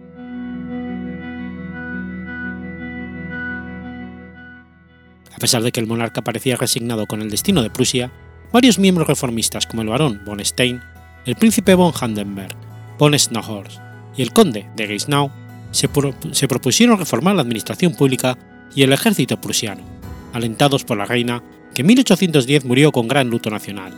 A 5.32 5.38
pesar 5.40 5.62
de 5.62 5.72
que 5.72 5.80
el 5.80 5.86
monarca 5.86 6.22
parecía 6.22 6.56
resignado 6.56 7.06
con 7.06 7.22
el 7.22 7.30
destino 7.30 7.62
de 7.62 7.70
Prusia, 7.70 8.12
varios 8.52 8.78
miembros 8.78 9.08
reformistas 9.08 9.66
como 9.66 9.82
el 9.82 9.88
barón 9.88 10.20
von 10.26 10.44
Stein, 10.44 10.82
el 11.30 11.36
príncipe 11.36 11.76
von 11.76 11.92
Handenberg, 11.94 12.56
von 12.98 13.16
Schnauhorst 13.16 13.78
y 14.16 14.22
el 14.22 14.32
conde 14.32 14.68
de 14.74 14.88
Geisnau 14.88 15.30
se, 15.70 15.88
propusieron 16.48 16.98
reformar 16.98 17.36
la 17.36 17.42
administración 17.42 17.94
pública 17.94 18.36
y 18.74 18.82
el 18.82 18.92
ejército 18.92 19.40
prusiano, 19.40 19.84
alentados 20.32 20.82
por 20.82 20.96
la 20.98 21.04
reina, 21.04 21.40
que 21.72 21.82
en 21.82 21.86
1810 21.86 22.64
murió 22.64 22.90
con 22.90 23.06
gran 23.06 23.30
luto 23.30 23.48
nacional. 23.48 23.92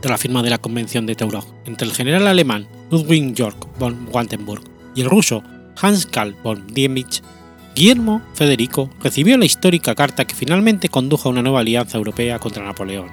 Tras 0.00 0.12
la 0.12 0.18
firma 0.18 0.44
de 0.44 0.50
la 0.50 0.58
Convención 0.58 1.04
de 1.04 1.16
Teurog 1.16 1.46
entre 1.64 1.88
el 1.88 1.94
general 1.94 2.28
alemán 2.28 2.68
Ludwig 2.92 3.34
Georg 3.34 3.56
von 3.80 4.08
Wandenburg 4.12 4.62
y 4.94 5.00
el 5.00 5.10
ruso 5.10 5.42
Hans 5.82 6.06
Karl 6.06 6.36
von 6.44 6.64
Dietrich, 6.68 7.22
Guillermo 7.76 8.22
Federico 8.32 8.88
recibió 9.02 9.36
la 9.36 9.44
histórica 9.44 9.94
carta 9.94 10.26
que 10.26 10.34
finalmente 10.34 10.88
condujo 10.88 11.28
a 11.28 11.32
una 11.32 11.42
nueva 11.42 11.60
alianza 11.60 11.98
europea 11.98 12.38
contra 12.38 12.64
Napoleón. 12.64 13.08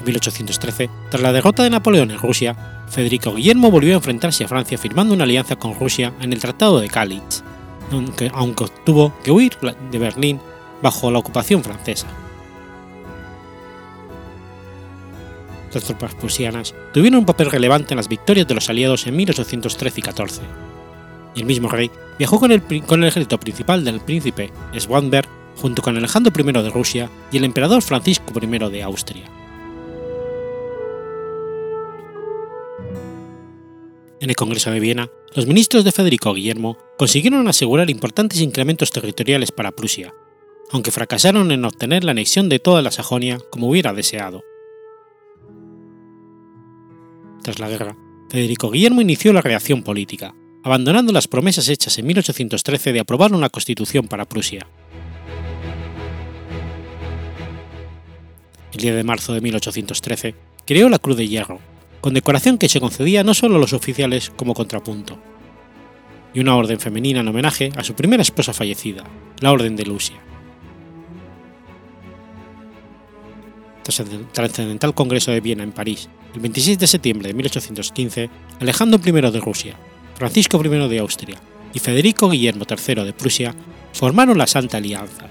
En 0.00 0.04
1813, 0.04 0.90
tras 1.08 1.22
la 1.22 1.32
derrota 1.32 1.62
de 1.62 1.70
Napoleón 1.70 2.10
en 2.10 2.18
Rusia, 2.18 2.84
Federico 2.88 3.32
Guillermo 3.32 3.70
volvió 3.70 3.92
a 3.92 3.98
enfrentarse 3.98 4.42
a 4.42 4.48
Francia 4.48 4.78
firmando 4.78 5.14
una 5.14 5.22
alianza 5.22 5.54
con 5.54 5.78
Rusia 5.78 6.12
en 6.20 6.32
el 6.32 6.40
Tratado 6.40 6.80
de 6.80 6.88
Calitz, 6.88 7.44
aunque, 8.32 8.66
tuvo 8.84 9.14
que 9.22 9.30
huir 9.30 9.52
de 9.92 9.98
Berlín 10.00 10.40
bajo 10.82 11.08
la 11.12 11.20
ocupación 11.20 11.62
francesa. 11.62 12.08
Las 15.72 15.84
tropas 15.84 16.16
prusianas 16.16 16.74
tuvieron 16.92 17.20
un 17.20 17.26
papel 17.26 17.48
relevante 17.48 17.94
en 17.94 17.96
las 17.98 18.08
victorias 18.08 18.48
de 18.48 18.56
los 18.56 18.68
aliados 18.68 19.06
en 19.06 19.14
1813 19.14 20.00
y 20.00 20.02
14 20.02 20.42
y 20.42 20.69
el 21.36 21.44
mismo 21.44 21.68
rey 21.68 21.90
viajó 22.18 22.38
con 22.38 22.52
el, 22.52 22.62
ejército 23.04 23.38
principal 23.38 23.84
del 23.84 24.00
príncipe 24.00 24.50
Schwanberg 24.76 25.28
junto 25.56 25.82
con 25.82 25.96
Alejandro 25.96 26.32
I 26.36 26.52
de 26.62 26.70
Rusia 26.70 27.10
y 27.30 27.36
el 27.36 27.44
emperador 27.44 27.82
Francisco 27.82 28.32
I 28.40 28.46
de 28.70 28.82
Austria. 28.82 29.24
En 34.20 34.28
el 34.28 34.36
Congreso 34.36 34.70
de 34.70 34.80
Viena, 34.80 35.08
los 35.34 35.46
ministros 35.46 35.82
de 35.82 35.92
Federico 35.92 36.34
Guillermo 36.34 36.76
consiguieron 36.98 37.48
asegurar 37.48 37.88
importantes 37.88 38.40
incrementos 38.40 38.90
territoriales 38.90 39.50
para 39.50 39.72
Prusia, 39.72 40.12
aunque 40.72 40.90
fracasaron 40.90 41.50
en 41.52 41.64
obtener 41.64 42.04
la 42.04 42.10
anexión 42.10 42.50
de 42.50 42.58
toda 42.58 42.82
la 42.82 42.90
Sajonia 42.90 43.38
como 43.50 43.68
hubiera 43.70 43.94
deseado. 43.94 44.42
Tras 47.42 47.58
la 47.58 47.70
guerra, 47.70 47.96
Federico 48.28 48.70
Guillermo 48.70 49.00
inició 49.00 49.32
la 49.32 49.40
reacción 49.40 49.82
política, 49.82 50.34
abandonando 50.62 51.12
las 51.12 51.28
promesas 51.28 51.68
hechas 51.68 51.98
en 51.98 52.06
1813 52.06 52.92
de 52.92 53.00
aprobar 53.00 53.32
una 53.32 53.48
constitución 53.48 54.08
para 54.08 54.26
Prusia. 54.26 54.66
El 58.72 58.80
10 58.80 58.94
de 58.94 59.04
marzo 59.04 59.32
de 59.32 59.40
1813 59.40 60.34
creó 60.66 60.88
la 60.88 60.98
Cruz 60.98 61.16
de 61.16 61.28
Hierro, 61.28 61.60
condecoración 62.00 62.58
que 62.58 62.68
se 62.68 62.80
concedía 62.80 63.24
no 63.24 63.34
solo 63.34 63.56
a 63.56 63.58
los 63.58 63.72
oficiales 63.72 64.30
como 64.36 64.54
contrapunto, 64.54 65.18
y 66.32 66.40
una 66.40 66.54
orden 66.56 66.78
femenina 66.78 67.20
en 67.20 67.28
homenaje 67.28 67.72
a 67.76 67.82
su 67.82 67.94
primera 67.94 68.22
esposa 68.22 68.52
fallecida, 68.52 69.04
la 69.40 69.52
Orden 69.52 69.74
de 69.76 69.86
Lucia. 69.86 70.16
Tras 73.82 74.00
el 74.00 74.26
trascendental 74.28 74.94
Congreso 74.94 75.32
de 75.32 75.40
Viena 75.40 75.64
en 75.64 75.72
París, 75.72 76.08
el 76.34 76.40
26 76.40 76.78
de 76.78 76.86
septiembre 76.86 77.28
de 77.28 77.34
1815, 77.34 78.30
Alejandro 78.60 79.00
I 79.04 79.10
de 79.32 79.40
Rusia, 79.40 79.76
Francisco 80.20 80.60
I 80.62 80.68
de 80.68 80.98
Austria 80.98 81.38
y 81.72 81.78
Federico 81.78 82.28
Guillermo 82.28 82.66
III 82.68 83.04
de 83.04 83.14
Prusia 83.14 83.54
formaron 83.94 84.36
la 84.36 84.46
Santa 84.46 84.76
Alianza, 84.76 85.28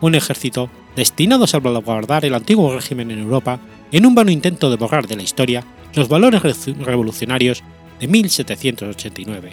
un 0.00 0.16
ejército 0.16 0.68
destinado 0.96 1.44
a 1.44 1.46
salvaguardar 1.46 2.24
el 2.24 2.34
antiguo 2.34 2.74
régimen 2.74 3.12
en 3.12 3.20
Europa 3.20 3.60
en 3.92 4.04
un 4.04 4.16
vano 4.16 4.32
intento 4.32 4.68
de 4.68 4.74
borrar 4.74 5.06
de 5.06 5.14
la 5.14 5.22
historia 5.22 5.64
los 5.94 6.08
valores 6.08 6.42
revolucionarios 6.42 7.62
de 8.00 8.08
1789. 8.08 9.52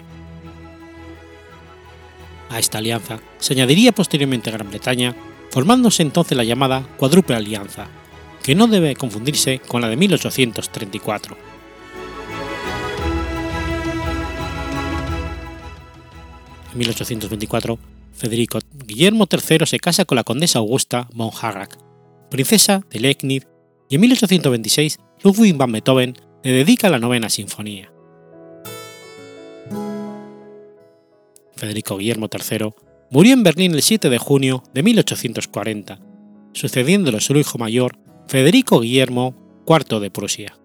A 2.48 2.58
esta 2.58 2.78
alianza 2.78 3.20
se 3.38 3.52
añadiría 3.52 3.92
posteriormente 3.92 4.50
Gran 4.50 4.70
Bretaña, 4.70 5.14
formándose 5.52 6.02
entonces 6.02 6.36
la 6.36 6.42
llamada 6.42 6.82
Cuádruple 6.96 7.36
Alianza, 7.36 7.86
que 8.42 8.56
no 8.56 8.66
debe 8.66 8.96
confundirse 8.96 9.60
con 9.60 9.82
la 9.82 9.88
de 9.88 9.96
1834. 9.96 11.49
En 16.72 16.78
1824, 16.78 17.78
Federico 18.12 18.58
Guillermo 18.86 19.26
III 19.30 19.66
se 19.66 19.80
casa 19.80 20.04
con 20.04 20.16
la 20.16 20.24
condesa 20.24 20.60
Augusta 20.60 21.08
von 21.12 21.30
princesa 22.30 22.82
de 22.90 23.00
Lecknitz, 23.00 23.48
y 23.88 23.96
en 23.96 24.00
1826 24.02 24.98
Ludwig 25.24 25.56
van 25.56 25.72
Beethoven 25.72 26.14
le 26.44 26.52
dedica 26.52 26.88
la 26.88 27.00
novena 27.00 27.28
sinfonía. 27.28 27.92
Federico 31.56 31.98
Guillermo 31.98 32.28
III 32.32 32.72
murió 33.10 33.32
en 33.32 33.42
Berlín 33.42 33.74
el 33.74 33.82
7 33.82 34.08
de 34.08 34.18
junio 34.18 34.62
de 34.72 34.82
1840, 34.84 35.98
sucediéndolo 36.52 37.20
su 37.20 37.36
hijo 37.36 37.58
mayor, 37.58 37.98
Federico 38.28 38.80
Guillermo 38.80 39.34
IV 39.66 40.00
de 40.00 40.10
Prusia. 40.10 40.59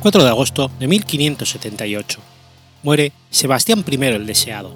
4 0.00 0.24
de 0.24 0.30
agosto 0.30 0.70
de 0.80 0.88
1578. 0.88 2.20
Muere 2.82 3.12
Sebastián 3.28 3.84
I 3.86 4.04
el 4.06 4.26
Deseado. 4.26 4.74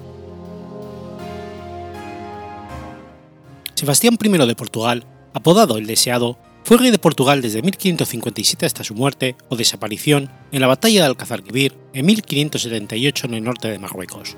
Sebastián 3.73 4.19
I 4.21 4.29
de 4.29 4.55
Portugal, 4.55 5.03
apodado 5.33 5.79
el 5.79 5.87
Deseado, 5.87 6.37
fue 6.63 6.77
rey 6.77 6.91
de 6.91 6.99
Portugal 6.99 7.41
desde 7.41 7.63
1557 7.63 8.67
hasta 8.67 8.83
su 8.83 8.93
muerte 8.93 9.35
o 9.49 9.55
desaparición 9.55 10.29
en 10.51 10.61
la 10.61 10.67
batalla 10.67 11.01
de 11.01 11.07
Alcazarquivir 11.07 11.75
en 11.93 12.05
1578 12.05 13.25
en 13.25 13.33
el 13.33 13.43
norte 13.43 13.67
de 13.67 13.79
Marruecos. 13.79 14.37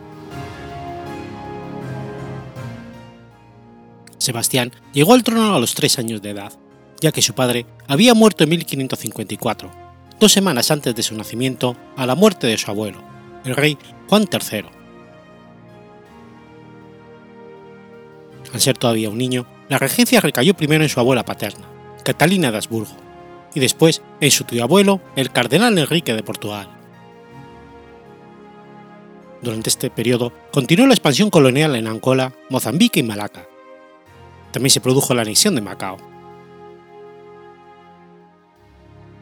Sebastián 4.19 4.71
llegó 4.93 5.13
al 5.13 5.23
trono 5.23 5.53
a 5.53 5.59
los 5.59 5.75
tres 5.75 5.99
años 5.99 6.21
de 6.21 6.29
edad, 6.29 6.53
ya 7.01 7.11
que 7.11 7.21
su 7.21 7.33
padre 7.33 7.65
había 7.87 8.13
muerto 8.13 8.45
en 8.45 8.51
1554, 8.51 9.86
dos 10.19 10.31
semanas 10.31 10.71
antes 10.71 10.95
de 10.95 11.03
su 11.03 11.15
nacimiento 11.15 11.75
a 11.95 12.05
la 12.05 12.15
muerte 12.15 12.47
de 12.47 12.57
su 12.57 12.69
abuelo, 12.71 13.01
el 13.45 13.55
rey 13.55 13.77
Juan 14.09 14.27
III. 14.31 14.65
Al 18.53 18.61
ser 18.61 18.77
todavía 18.77 19.09
un 19.09 19.17
niño, 19.17 19.45
la 19.69 19.77
regencia 19.77 20.21
recayó 20.21 20.53
primero 20.53 20.83
en 20.83 20.89
su 20.89 20.99
abuela 20.99 21.25
paterna, 21.25 21.65
Catalina 22.03 22.51
de 22.51 22.57
Habsburgo, 22.57 22.95
y 23.53 23.59
después 23.59 24.01
en 24.21 24.31
su 24.31 24.43
tío 24.45 24.63
abuelo, 24.63 25.01
el 25.15 25.31
cardenal 25.31 25.77
Enrique 25.77 26.13
de 26.13 26.23
Portugal. 26.23 26.69
Durante 29.41 29.69
este 29.69 29.89
periodo 29.89 30.33
continuó 30.51 30.87
la 30.87 30.93
expansión 30.93 31.29
colonial 31.29 31.75
en 31.75 31.87
Angola, 31.87 32.33
Mozambique 32.49 32.99
y 32.99 33.03
Malaca. 33.03 33.47
También 34.51 34.71
se 34.71 34.81
produjo 34.81 35.13
la 35.13 35.21
anexión 35.21 35.53
de 35.55 35.61
Macao. 35.61 36.16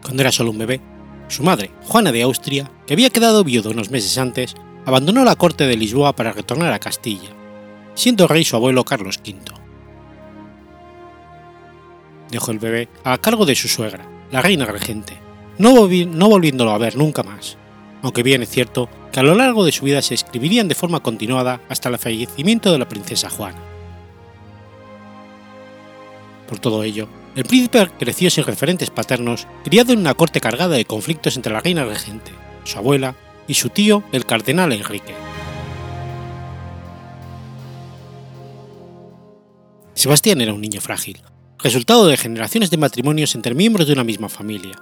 Cuando 0.06 0.22
era 0.22 0.32
solo 0.32 0.52
un 0.52 0.60
bebé, 0.60 0.80
su 1.28 1.42
madre, 1.42 1.72
Juana 1.82 2.12
de 2.12 2.22
Austria, 2.22 2.72
que 2.86 2.94
había 2.94 3.10
quedado 3.10 3.44
viuda 3.44 3.72
unos 3.72 3.90
meses 3.90 4.16
antes, 4.20 4.54
abandonó 4.86 5.26
la 5.26 5.36
corte 5.36 5.66
de 5.66 5.76
Lisboa 5.76 6.16
para 6.16 6.32
retornar 6.32 6.72
a 6.72 6.80
Castilla, 6.80 7.30
siendo 7.96 8.28
rey 8.28 8.46
su 8.46 8.56
abuelo 8.56 8.86
Carlos 8.86 9.20
V 9.26 9.66
dejó 12.30 12.52
el 12.52 12.60
bebé 12.60 12.90
a 13.04 13.18
cargo 13.18 13.46
de 13.46 13.56
su 13.56 13.68
suegra, 13.68 14.06
la 14.32 14.42
reina 14.42 14.66
regente, 14.66 15.18
no, 15.58 15.74
volviéndolo 15.74 16.72
a 16.72 16.78
ver 16.78 16.98
nunca 16.98 17.24
más, 17.24 17.58
aunque 18.02 18.24
bien 18.24 18.44
es 18.44 18.50
cierto 18.50 18.90
que 19.12 19.22
a 19.22 19.24
lo 19.24 19.36
largo 19.36 19.64
de 19.64 19.72
su 19.72 19.86
vida 19.86 20.02
se 20.02 20.14
escribirían 20.14 20.68
de 20.68 20.76
forma 20.76 21.00
continuada 21.00 21.62
hasta 21.70 21.90
el 21.90 21.98
fallecimiento 21.98 22.72
de 22.72 22.78
la 22.78 22.90
princesa 22.90 23.30
Juana. 23.30 23.60
Por 26.48 26.60
todo 26.60 26.84
ello, 26.84 27.08
el 27.36 27.44
príncipe 27.44 27.90
creció 28.00 28.30
sin 28.30 28.46
referentes 28.46 28.90
paternos, 28.90 29.46
criado 29.64 29.92
en 29.92 30.00
una 30.00 30.14
corte 30.14 30.40
cargada 30.40 30.76
de 30.76 30.86
conflictos 30.86 31.36
entre 31.36 31.52
la 31.52 31.60
reina 31.60 31.84
regente, 31.84 32.32
su 32.64 32.78
abuela 32.78 33.16
y 33.48 33.56
su 33.56 33.70
tío, 33.70 34.04
el 34.14 34.26
cardenal 34.26 34.72
Enrique. 34.72 35.14
Sebastián 39.94 40.40
era 40.40 40.54
un 40.54 40.62
niño 40.62 40.80
frágil, 40.80 41.22
resultado 41.60 42.08
de 42.08 42.16
generaciones 42.16 42.70
de 42.70 42.78
matrimonios 42.78 43.36
entre 43.36 43.54
miembros 43.54 43.88
de 43.88 43.94
una 43.94 44.04
misma 44.04 44.30
familia. 44.30 44.76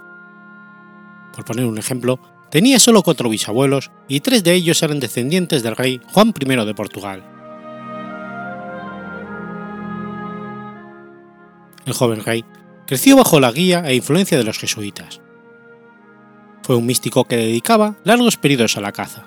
Por 1.34 1.44
poner 1.44 1.66
un 1.66 1.78
ejemplo, 1.78 2.20
tenía 2.50 2.78
solo 2.78 3.02
cuatro 3.02 3.28
bisabuelos 3.28 3.90
y 4.06 4.20
tres 4.20 4.44
de 4.44 4.54
ellos 4.54 4.80
eran 4.82 5.00
descendientes 5.00 5.64
del 5.64 5.76
rey 5.76 6.00
Juan 6.12 6.32
I 6.38 6.64
de 6.64 6.74
Portugal. 6.74 7.33
El 11.86 11.92
joven 11.92 12.24
rey 12.24 12.44
creció 12.86 13.16
bajo 13.16 13.40
la 13.40 13.52
guía 13.52 13.82
e 13.86 13.94
influencia 13.94 14.38
de 14.38 14.44
los 14.44 14.58
jesuitas. 14.58 15.20
Fue 16.62 16.76
un 16.76 16.86
místico 16.86 17.24
que 17.24 17.36
dedicaba 17.36 17.96
largos 18.04 18.36
periodos 18.36 18.76
a 18.76 18.80
la 18.80 18.92
caza. 18.92 19.26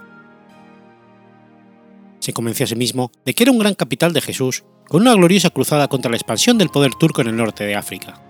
Se 2.20 2.34
convenció 2.34 2.64
a 2.64 2.68
sí 2.68 2.76
mismo 2.76 3.12
de 3.26 3.34
que 3.34 3.44
era 3.44 3.52
un 3.52 3.60
gran 3.60 3.76
capital 3.76 4.12
de 4.12 4.22
Jesús 4.22 4.64
con 4.88 5.02
una 5.02 5.14
gloriosa 5.14 5.50
cruzada 5.50 5.88
contra 5.88 6.10
la 6.10 6.18
expansión 6.18 6.58
del 6.58 6.70
poder 6.70 6.96
turco 6.96 7.22
en 7.22 7.28
el 7.28 7.38
norte 7.38 7.64
de 7.64 7.76
África. 7.76 8.22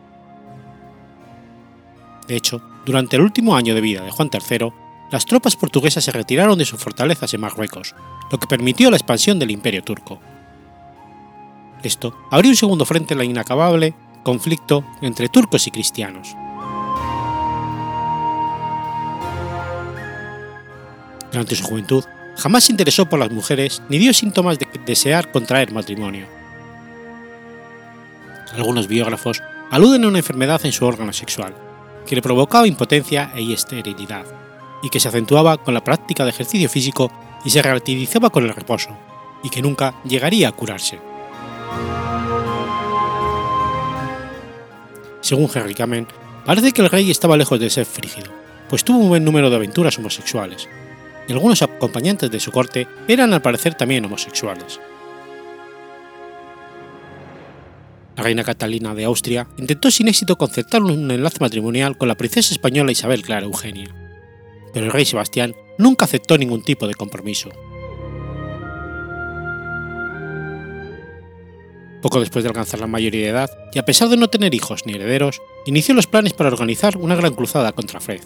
De 2.27 2.35
hecho, 2.35 2.61
durante 2.85 3.15
el 3.15 3.21
último 3.21 3.55
año 3.55 3.73
de 3.73 3.81
vida 3.81 4.01
de 4.01 4.11
Juan 4.11 4.29
III, 4.31 4.71
las 5.11 5.25
tropas 5.25 5.55
portuguesas 5.55 6.03
se 6.03 6.11
retiraron 6.11 6.57
de 6.57 6.65
sus 6.65 6.81
fortalezas 6.81 7.33
en 7.33 7.41
Marruecos, 7.41 7.95
lo 8.29 8.37
que 8.39 8.47
permitió 8.47 8.91
la 8.91 8.97
expansión 8.97 9.39
del 9.39 9.51
imperio 9.51 9.83
turco. 9.83 10.19
Esto 11.83 12.13
abrió 12.29 12.51
un 12.51 12.57
segundo 12.57 12.85
frente 12.85 13.13
en 13.13 13.19
la 13.19 13.23
inacabable 13.23 13.93
conflicto 14.27 14.83
entre 15.01 15.29
turcos 15.29 15.67
y 15.67 15.71
cristianos. 15.71 16.35
Durante 21.31 21.55
su 21.55 21.63
juventud, 21.63 22.03
jamás 22.37 22.65
se 22.65 22.73
interesó 22.73 23.07
por 23.07 23.19
las 23.19 23.31
mujeres 23.31 23.81
ni 23.89 23.97
dio 23.97 24.13
síntomas 24.13 24.59
de 24.59 24.67
desear 24.85 25.31
contraer 25.31 25.71
matrimonio 25.71 26.27
algunos 28.59 28.87
biógrafos 28.87 29.41
aluden 29.71 30.03
a 30.03 30.07
una 30.07 30.19
enfermedad 30.19 30.65
en 30.65 30.71
su 30.71 30.85
órgano 30.85 31.13
sexual, 31.13 31.53
que 32.05 32.15
le 32.15 32.21
provocaba 32.21 32.67
impotencia 32.67 33.31
e 33.35 33.53
esterilidad, 33.53 34.25
y 34.81 34.89
que 34.89 34.99
se 34.99 35.07
acentuaba 35.07 35.57
con 35.57 35.73
la 35.73 35.83
práctica 35.83 36.23
de 36.23 36.31
ejercicio 36.31 36.69
físico 36.69 37.11
y 37.43 37.49
se 37.49 37.61
relativizaba 37.61 38.29
con 38.29 38.43
el 38.43 38.53
reposo, 38.53 38.89
y 39.43 39.49
que 39.49 39.61
nunca 39.61 39.95
llegaría 40.03 40.49
a 40.49 40.51
curarse. 40.51 40.99
Según 45.21 45.49
Henry 45.53 45.73
Kamen, 45.73 46.07
parece 46.45 46.71
que 46.71 46.81
el 46.81 46.89
rey 46.89 47.11
estaba 47.11 47.37
lejos 47.37 47.59
de 47.59 47.69
ser 47.69 47.85
frígido, 47.85 48.31
pues 48.69 48.83
tuvo 48.83 48.99
un 48.99 49.09
buen 49.09 49.25
número 49.25 49.49
de 49.49 49.55
aventuras 49.55 49.97
homosexuales, 49.97 50.67
y 51.27 51.33
algunos 51.33 51.61
acompañantes 51.61 52.31
de 52.31 52.39
su 52.39 52.51
corte 52.51 52.87
eran 53.07 53.33
al 53.33 53.41
parecer 53.41 53.75
también 53.75 54.05
homosexuales. 54.05 54.79
La 58.15 58.23
reina 58.23 58.43
Catalina 58.43 58.95
de 58.95 59.03
Austria 59.03 59.47
intentó 59.57 59.91
sin 59.91 60.07
éxito 60.07 60.37
concertar 60.37 60.81
un 60.81 61.11
enlace 61.11 61.37
matrimonial 61.39 61.97
con 61.97 62.07
la 62.07 62.15
princesa 62.15 62.53
española 62.53 62.91
Isabel 62.91 63.21
Clara 63.21 63.45
Eugenia, 63.45 63.93
pero 64.73 64.87
el 64.87 64.91
rey 64.91 65.05
Sebastián 65.05 65.53
nunca 65.77 66.05
aceptó 66.05 66.37
ningún 66.37 66.63
tipo 66.63 66.87
de 66.87 66.95
compromiso. 66.95 67.49
Poco 72.07 72.21
después 72.21 72.41
de 72.41 72.47
alcanzar 72.47 72.79
la 72.79 72.87
mayoría 72.87 73.25
de 73.25 73.31
edad, 73.31 73.51
y 73.73 73.79
a 73.79 73.83
pesar 73.83 74.07
de 74.07 74.15
no 74.15 74.29
tener 74.29 74.55
hijos 74.55 74.85
ni 74.85 74.93
herederos, 74.93 75.41
inició 75.65 75.93
los 75.93 76.07
planes 76.07 76.31
para 76.31 76.47
organizar 76.47 76.95
una 76.95 77.17
gran 77.17 77.33
cruzada 77.33 77.73
contra 77.73 77.99
Fred. 77.99 78.21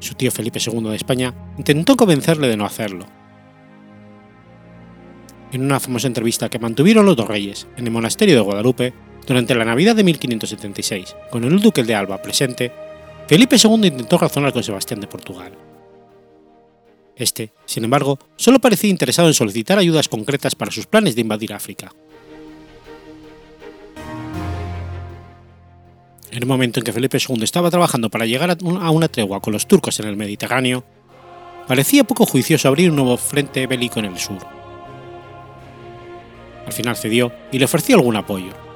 Su 0.00 0.16
tío 0.16 0.32
Felipe 0.32 0.58
II 0.58 0.90
de 0.90 0.96
España 0.96 1.32
intentó 1.58 1.94
convencerle 1.94 2.48
de 2.48 2.56
no 2.56 2.64
hacerlo, 2.64 3.06
en 5.52 5.62
una 5.62 5.78
famosa 5.78 6.08
entrevista 6.08 6.48
que 6.48 6.58
mantuvieron 6.58 7.06
los 7.06 7.14
dos 7.14 7.28
reyes 7.28 7.68
en 7.76 7.86
el 7.86 7.92
monasterio 7.92 8.34
de 8.34 8.40
Guadalupe 8.40 8.92
durante 9.24 9.54
la 9.54 9.64
Navidad 9.64 9.94
de 9.94 10.02
1576, 10.02 11.14
con 11.30 11.44
el 11.44 11.60
duque 11.60 11.84
de 11.84 11.94
Alba 11.94 12.20
presente, 12.20 12.72
Felipe 13.28 13.54
II 13.62 13.86
intentó 13.86 14.18
razonar 14.18 14.52
con 14.52 14.64
Sebastián 14.64 15.00
de 15.00 15.06
Portugal. 15.06 15.52
Este, 17.20 17.52
sin 17.66 17.84
embargo, 17.84 18.18
solo 18.36 18.58
parecía 18.58 18.90
interesado 18.90 19.28
en 19.28 19.34
solicitar 19.34 19.78
ayudas 19.78 20.08
concretas 20.08 20.54
para 20.54 20.72
sus 20.72 20.86
planes 20.86 21.14
de 21.14 21.20
invadir 21.20 21.52
África. 21.52 21.92
En 26.32 26.38
el 26.38 26.46
momento 26.46 26.80
en 26.80 26.84
que 26.84 26.92
Felipe 26.92 27.18
II 27.18 27.42
estaba 27.42 27.70
trabajando 27.70 28.08
para 28.08 28.26
llegar 28.26 28.50
a 28.50 28.90
una 28.90 29.08
tregua 29.08 29.40
con 29.40 29.52
los 29.52 29.66
turcos 29.66 30.00
en 30.00 30.08
el 30.08 30.16
Mediterráneo, 30.16 30.84
parecía 31.68 32.04
poco 32.04 32.26
juicioso 32.26 32.68
abrir 32.68 32.90
un 32.90 32.96
nuevo 32.96 33.16
frente 33.16 33.66
bélico 33.66 33.98
en 33.98 34.06
el 34.06 34.18
sur 34.18 34.60
al 36.70 36.76
final 36.76 36.96
cedió 36.96 37.32
y 37.50 37.58
le 37.58 37.64
ofreció 37.64 37.96
algún 37.96 38.16
apoyo. 38.16 38.69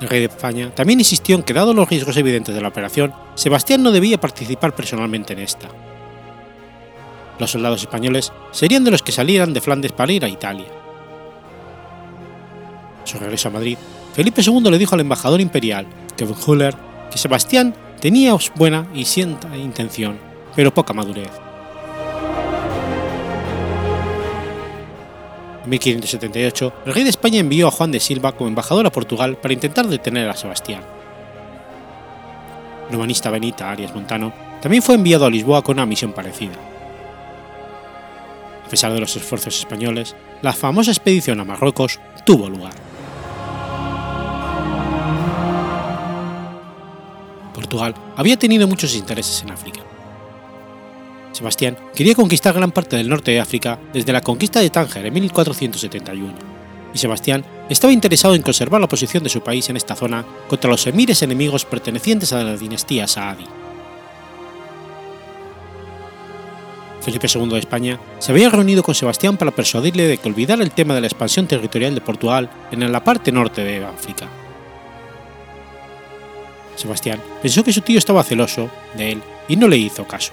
El 0.00 0.08
rey 0.08 0.20
de 0.20 0.26
España 0.26 0.70
también 0.74 1.00
insistió 1.00 1.36
en 1.36 1.42
que, 1.42 1.54
dado 1.54 1.72
los 1.72 1.88
riesgos 1.88 2.16
evidentes 2.16 2.54
de 2.54 2.60
la 2.60 2.68
operación, 2.68 3.14
Sebastián 3.34 3.82
no 3.82 3.92
debía 3.92 4.20
participar 4.20 4.74
personalmente 4.74 5.32
en 5.32 5.38
esta. 5.38 5.68
Los 7.38 7.50
soldados 7.50 7.80
españoles 7.80 8.32
serían 8.50 8.84
de 8.84 8.90
los 8.90 9.02
que 9.02 9.12
salieran 9.12 9.52
de 9.52 9.60
Flandes 9.60 9.92
para 9.92 10.12
ir 10.12 10.24
a 10.24 10.28
Italia. 10.28 10.66
A 13.02 13.06
su 13.06 13.18
regreso 13.18 13.48
a 13.48 13.52
Madrid, 13.52 13.78
Felipe 14.14 14.42
II 14.42 14.70
le 14.70 14.78
dijo 14.78 14.94
al 14.94 15.00
embajador 15.00 15.40
imperial, 15.40 15.86
Kevin 16.16 16.36
Huller, 16.46 16.74
que 17.10 17.18
Sebastián 17.18 17.74
tenía 18.00 18.36
buena 18.54 18.86
y 18.94 19.04
sienta 19.04 19.56
intención, 19.56 20.18
pero 20.54 20.74
poca 20.74 20.92
madurez. 20.92 21.45
1578, 25.66 26.72
el 26.86 26.94
rey 26.94 27.04
de 27.04 27.10
España 27.10 27.40
envió 27.40 27.68
a 27.68 27.70
Juan 27.70 27.90
de 27.90 28.00
Silva 28.00 28.32
como 28.32 28.48
embajador 28.48 28.86
a 28.86 28.92
Portugal 28.92 29.36
para 29.36 29.54
intentar 29.54 29.86
detener 29.86 30.28
a 30.28 30.36
Sebastián. 30.36 30.82
El 32.88 32.96
humanista 32.96 33.30
Benita 33.30 33.70
Arias 33.70 33.94
Montano 33.94 34.32
también 34.60 34.82
fue 34.82 34.94
enviado 34.94 35.26
a 35.26 35.30
Lisboa 35.30 35.62
con 35.62 35.76
una 35.76 35.86
misión 35.86 36.12
parecida. 36.12 36.54
A 38.64 38.68
pesar 38.68 38.92
de 38.92 39.00
los 39.00 39.14
esfuerzos 39.16 39.58
españoles, 39.58 40.16
la 40.42 40.52
famosa 40.52 40.90
expedición 40.90 41.40
a 41.40 41.44
Marruecos 41.44 42.00
tuvo 42.24 42.48
lugar. 42.48 42.72
Portugal 47.54 47.94
había 48.16 48.38
tenido 48.38 48.68
muchos 48.68 48.94
intereses 48.94 49.42
en 49.42 49.50
África. 49.50 49.80
Sebastián 51.36 51.76
quería 51.94 52.14
conquistar 52.14 52.54
gran 52.54 52.72
parte 52.72 52.96
del 52.96 53.10
norte 53.10 53.30
de 53.30 53.40
África 53.40 53.78
desde 53.92 54.10
la 54.10 54.22
conquista 54.22 54.60
de 54.60 54.70
Tánger 54.70 55.04
en 55.04 55.12
1471, 55.12 56.32
y 56.94 56.98
Sebastián 56.98 57.44
estaba 57.68 57.92
interesado 57.92 58.34
en 58.34 58.40
conservar 58.40 58.80
la 58.80 58.88
posición 58.88 59.22
de 59.22 59.28
su 59.28 59.42
país 59.42 59.68
en 59.68 59.76
esta 59.76 59.94
zona 59.94 60.24
contra 60.48 60.70
los 60.70 60.86
emires 60.86 61.20
enemigos 61.20 61.66
pertenecientes 61.66 62.32
a 62.32 62.42
la 62.42 62.56
dinastía 62.56 63.06
Saadi. 63.06 63.44
Felipe 67.02 67.28
II 67.32 67.50
de 67.50 67.58
España 67.58 68.00
se 68.18 68.32
había 68.32 68.48
reunido 68.48 68.82
con 68.82 68.94
Sebastián 68.94 69.36
para 69.36 69.50
persuadirle 69.50 70.08
de 70.08 70.16
que 70.16 70.28
olvidara 70.28 70.62
el 70.62 70.70
tema 70.70 70.94
de 70.94 71.02
la 71.02 71.06
expansión 71.06 71.46
territorial 71.46 71.94
de 71.94 72.00
Portugal 72.00 72.48
en 72.72 72.90
la 72.90 73.04
parte 73.04 73.30
norte 73.30 73.62
de 73.62 73.84
África. 73.84 74.26
Sebastián 76.76 77.20
pensó 77.42 77.62
que 77.62 77.74
su 77.74 77.82
tío 77.82 77.98
estaba 77.98 78.24
celoso 78.24 78.70
de 78.96 79.12
él 79.12 79.22
y 79.48 79.56
no 79.56 79.68
le 79.68 79.76
hizo 79.76 80.06
caso. 80.06 80.32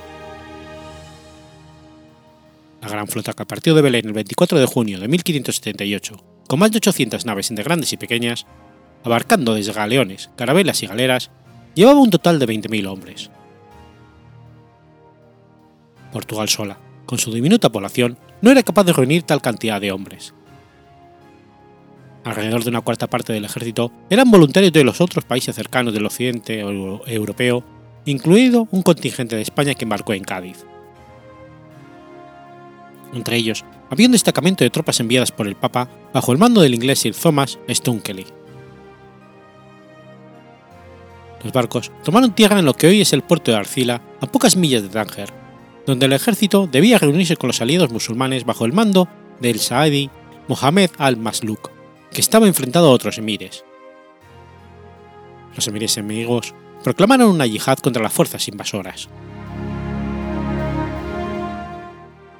La 2.84 2.89
gran 2.89 3.08
flota 3.08 3.32
que 3.32 3.46
partió 3.46 3.74
de 3.76 3.82
Belén 3.82 4.08
el 4.08 4.12
24 4.12 4.60
de 4.60 4.65
junio 4.65 5.00
de 5.00 5.08
1578, 5.08 6.17
con 6.50 6.60
más 6.60 6.69
de 6.69 6.80
800 6.80 7.26
naves 7.26 7.50
entre 7.50 7.63
grandes 7.63 7.93
y 7.93 7.98
pequeñas, 7.98 8.46
abarcando 9.06 9.54
desde 9.54 9.72
galeones, 9.72 10.32
carabelas 10.36 10.84
y 10.84 10.88
galeras, 10.88 11.32
llevaba 11.76 12.02
un 12.02 12.10
total 12.10 12.39
de 12.39 12.46
20.000 12.46 12.88
hombres. 12.88 13.32
Portugal 16.12 16.50
sola, 16.50 16.78
con 17.06 17.19
su 17.19 17.32
diminuta 17.32 17.72
población, 17.72 18.17
no 18.41 18.52
era 18.52 18.63
capaz 18.63 18.84
de 18.84 18.91
reunir 18.91 19.24
tal 19.24 19.41
cantidad 19.41 19.80
de 19.80 19.93
hombres. 19.93 20.34
Alrededor 22.26 22.65
de 22.65 22.69
una 22.69 22.82
cuarta 22.82 23.10
parte 23.10 23.32
del 23.32 23.46
ejército 23.46 23.93
eran 24.10 24.30
voluntarios 24.30 24.74
de 24.74 24.84
los 24.84 25.00
otros 25.00 25.24
países 25.24 25.56
cercanos 25.56 25.93
del 25.93 26.06
occidente 26.06 26.60
europeo, 26.60 27.63
incluido 28.04 28.67
un 28.72 28.82
contingente 28.82 29.38
de 29.38 29.41
España 29.41 29.74
que 29.74 29.86
embarcó 29.86 30.13
en 30.13 30.26
Cádiz. 30.26 30.65
Entre 33.13 33.38
ellos, 33.38 33.63
había 33.89 34.08
un 34.08 34.13
destacamento 34.13 34.63
de 34.63 34.69
tropas 34.69 34.99
enviadas 34.99 35.32
por 35.32 35.47
el 35.47 35.56
Papa 35.56 35.88
bajo 36.13 36.32
el 36.32 36.39
mando 36.39 36.62
del 36.62 36.73
inglés 36.73 36.99
Sir 36.99 37.15
Thomas 37.15 37.60
Stunkeley. 37.69 38.26
Los 41.43 41.54
barcos 41.54 41.91
tomaron 42.04 42.34
tierra 42.34 42.60
en 42.60 42.65
lo 42.65 42.73
que 42.73 42.88
hoy 42.88 43.02
es 43.02 43.13
el 43.13 43.21
puerto 43.21 43.52
de 43.52 43.58
Arcila, 43.58 44.02
a 44.21 44.28
pocas 44.28 44.56
millas 44.56 44.82
de 44.82 44.89
Tánger, 44.89 45.30
donde 45.86 46.06
el 46.06 46.13
ejército 46.13 46.67
debía 46.71 46.97
reunirse 46.97 47.36
con 47.36 47.47
los 47.47 47.62
aliados 47.62 47.91
musulmanes 47.91 48.45
bajo 48.45 48.65
el 48.65 48.73
mando 48.73 49.10
del 49.41 49.60
Saadi 49.60 50.10
Mohammed 50.47 50.91
al-Masluk, 50.97 51.69
que 52.12 52.21
estaba 52.21 52.47
enfrentado 52.47 52.88
a 52.88 52.91
otros 52.91 53.17
emires. 53.17 53.65
Los 55.56 55.67
emires 55.67 55.97
enemigos 55.97 56.54
proclamaron 56.84 57.30
una 57.30 57.45
yihad 57.45 57.78
contra 57.78 58.02
las 58.02 58.13
fuerzas 58.13 58.47
invasoras. 58.47 59.10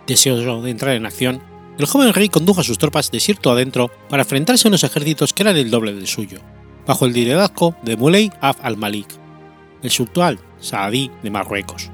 Deseoso 0.08 0.62
de 0.62 0.72
entrar 0.72 0.96
en 0.96 1.06
acción, 1.06 1.42
el 1.78 1.86
joven 1.86 2.14
rey 2.14 2.30
condujo 2.30 2.62
a 2.62 2.64
sus 2.64 2.78
tropas 2.78 3.10
desierto 3.10 3.52
adentro 3.52 3.90
para 4.10 4.24
enfrentarse 4.24 4.68
a 4.68 4.70
unos 4.70 4.84
ejércitos 4.84 5.34
que 5.34 5.44
eran 5.44 5.58
el 5.58 5.72
doble 5.72 5.94
del 5.94 6.08
suyo, 6.08 6.40
bajo 6.86 7.06
el 7.06 7.14
liderazgo 7.14 7.76
de 7.84 7.98
Muley 7.98 8.32
Af 8.42 8.58
al-Malik, 8.62 9.08
el 9.82 9.90
sultán 9.90 10.40
Saadí 10.60 11.10
de 11.24 11.32
Marruecos. 11.32 11.90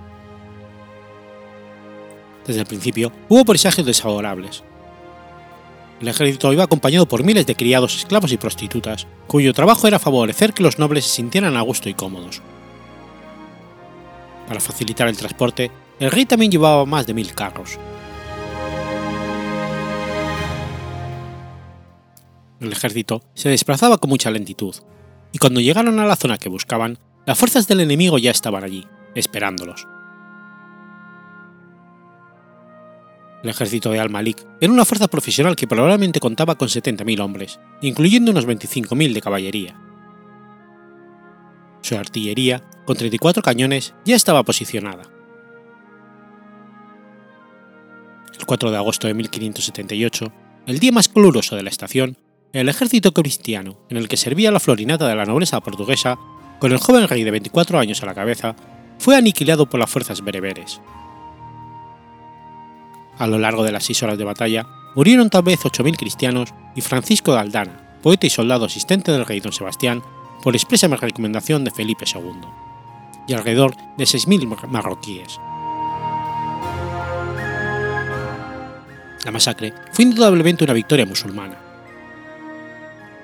Desde 2.46 2.62
el 2.62 2.68
principio 2.68 3.12
hubo 3.30 3.46
presagios 3.46 3.86
desfavorables. 3.86 4.64
El 6.02 6.08
ejército 6.08 6.52
iba 6.52 6.64
acompañado 6.64 7.08
por 7.08 7.24
miles 7.24 7.46
de 7.46 7.56
criados, 7.56 7.96
esclavos 7.96 8.32
y 8.32 8.38
prostitutas, 8.38 9.06
cuyo 9.28 9.54
trabajo 9.54 9.88
era 9.88 10.00
favorecer 10.00 10.54
que 10.54 10.64
los 10.64 10.80
nobles 10.80 11.06
se 11.06 11.18
sintieran 11.18 11.58
a 11.58 11.62
gusto 11.62 11.90
y 11.90 11.94
cómodos. 11.94 12.42
Para 14.48 14.62
facilitar 14.62 15.08
el 15.08 15.18
transporte, 15.18 15.70
el 16.00 16.10
rey 16.10 16.26
también 16.26 16.52
llevaba 16.52 16.86
más 16.86 17.06
de 17.06 17.14
mil 17.14 17.34
carros. 17.36 17.78
El 22.60 22.72
ejército 22.72 23.22
se 23.34 23.50
desplazaba 23.50 23.98
con 23.98 24.10
mucha 24.10 24.32
lentitud, 24.32 24.76
y 25.32 25.38
cuando 25.38 25.62
llegaron 25.62 26.00
a 26.00 26.06
la 26.06 26.16
zona 26.16 26.38
que 26.38 26.50
buscaban, 26.50 27.00
las 27.26 27.38
fuerzas 27.38 27.68
del 27.68 27.80
enemigo 27.80 28.18
ya 28.18 28.32
estaban 28.32 28.64
allí, 28.64 28.86
esperándolos. 29.16 29.88
El 33.44 33.50
ejército 33.50 33.92
de 33.92 34.00
Al-Malik 34.00 34.46
era 34.60 34.74
una 34.74 34.84
fuerza 34.84 35.08
profesional 35.08 35.56
que 35.56 35.68
probablemente 35.68 36.20
contaba 36.20 36.56
con 36.56 36.68
70.000 36.68 37.22
hombres, 37.22 37.60
incluyendo 37.82 38.32
unos 38.32 38.46
25.000 38.46 39.14
de 39.14 39.22
caballería. 39.22 39.80
Su 41.82 41.96
artillería, 41.96 42.62
con 42.86 42.98
34 42.98 43.42
cañones, 43.42 43.94
ya 44.04 44.18
estaba 44.18 44.44
posicionada. 44.44 45.04
El 48.38 48.46
4 48.46 48.72
de 48.72 48.78
agosto 48.78 49.08
de 49.08 49.14
1578, 49.14 50.34
el 50.66 50.80
día 50.80 50.92
más 50.92 51.08
caluroso 51.08 51.56
de 51.56 51.64
la 51.64 51.70
estación, 51.70 52.18
el 52.52 52.70
ejército 52.70 53.14
cristiano, 53.14 53.78
en 53.90 53.98
el 53.98 54.08
que 54.08 54.18
servía 54.18 54.52
la 54.52 54.60
florinata 54.60 55.08
de 55.08 55.16
la 55.16 55.26
nobleza 55.26 55.62
portuguesa, 55.62 56.18
con 56.60 56.72
el 56.72 56.80
joven 56.80 57.08
rey 57.08 57.24
de 57.24 57.32
24 57.32 57.80
años 57.80 58.02
a 58.02 58.06
la 58.06 58.16
cabeza, 58.16 58.56
fue 58.98 59.16
aniquilado 59.16 59.70
por 59.70 59.80
las 59.80 59.90
fuerzas 59.90 60.24
bereberes. 60.24 60.82
A 63.18 63.28
lo 63.28 63.38
largo 63.38 63.64
de 63.64 63.72
las 63.72 63.86
seis 63.86 64.02
horas 64.02 64.18
de 64.18 64.24
batalla, 64.24 64.66
murieron 64.96 65.30
tal 65.30 65.44
vez 65.44 65.60
8.000 65.60 65.96
cristianos 65.96 66.54
y 66.76 66.82
Francisco 66.82 67.34
de 67.34 67.40
Aldana, 67.40 68.00
poeta 68.02 68.26
y 68.26 68.30
soldado 68.30 68.66
asistente 68.66 69.12
del 69.12 69.26
rey 69.26 69.40
don 69.40 69.54
Sebastián, 69.54 70.02
por 70.42 70.56
expresa 70.56 70.88
recomendación 70.88 71.64
de 71.64 71.72
Felipe 71.72 72.06
II, 72.12 72.32
y 73.28 73.34
alrededor 73.34 73.76
de 73.98 74.06
6.000 74.06 74.68
marroquíes. 74.70 75.40
La 79.24 79.32
masacre 79.32 79.74
fue 79.92 80.06
indudablemente 80.06 80.64
una 80.64 80.74
victoria 80.74 81.06
musulmana 81.06 81.69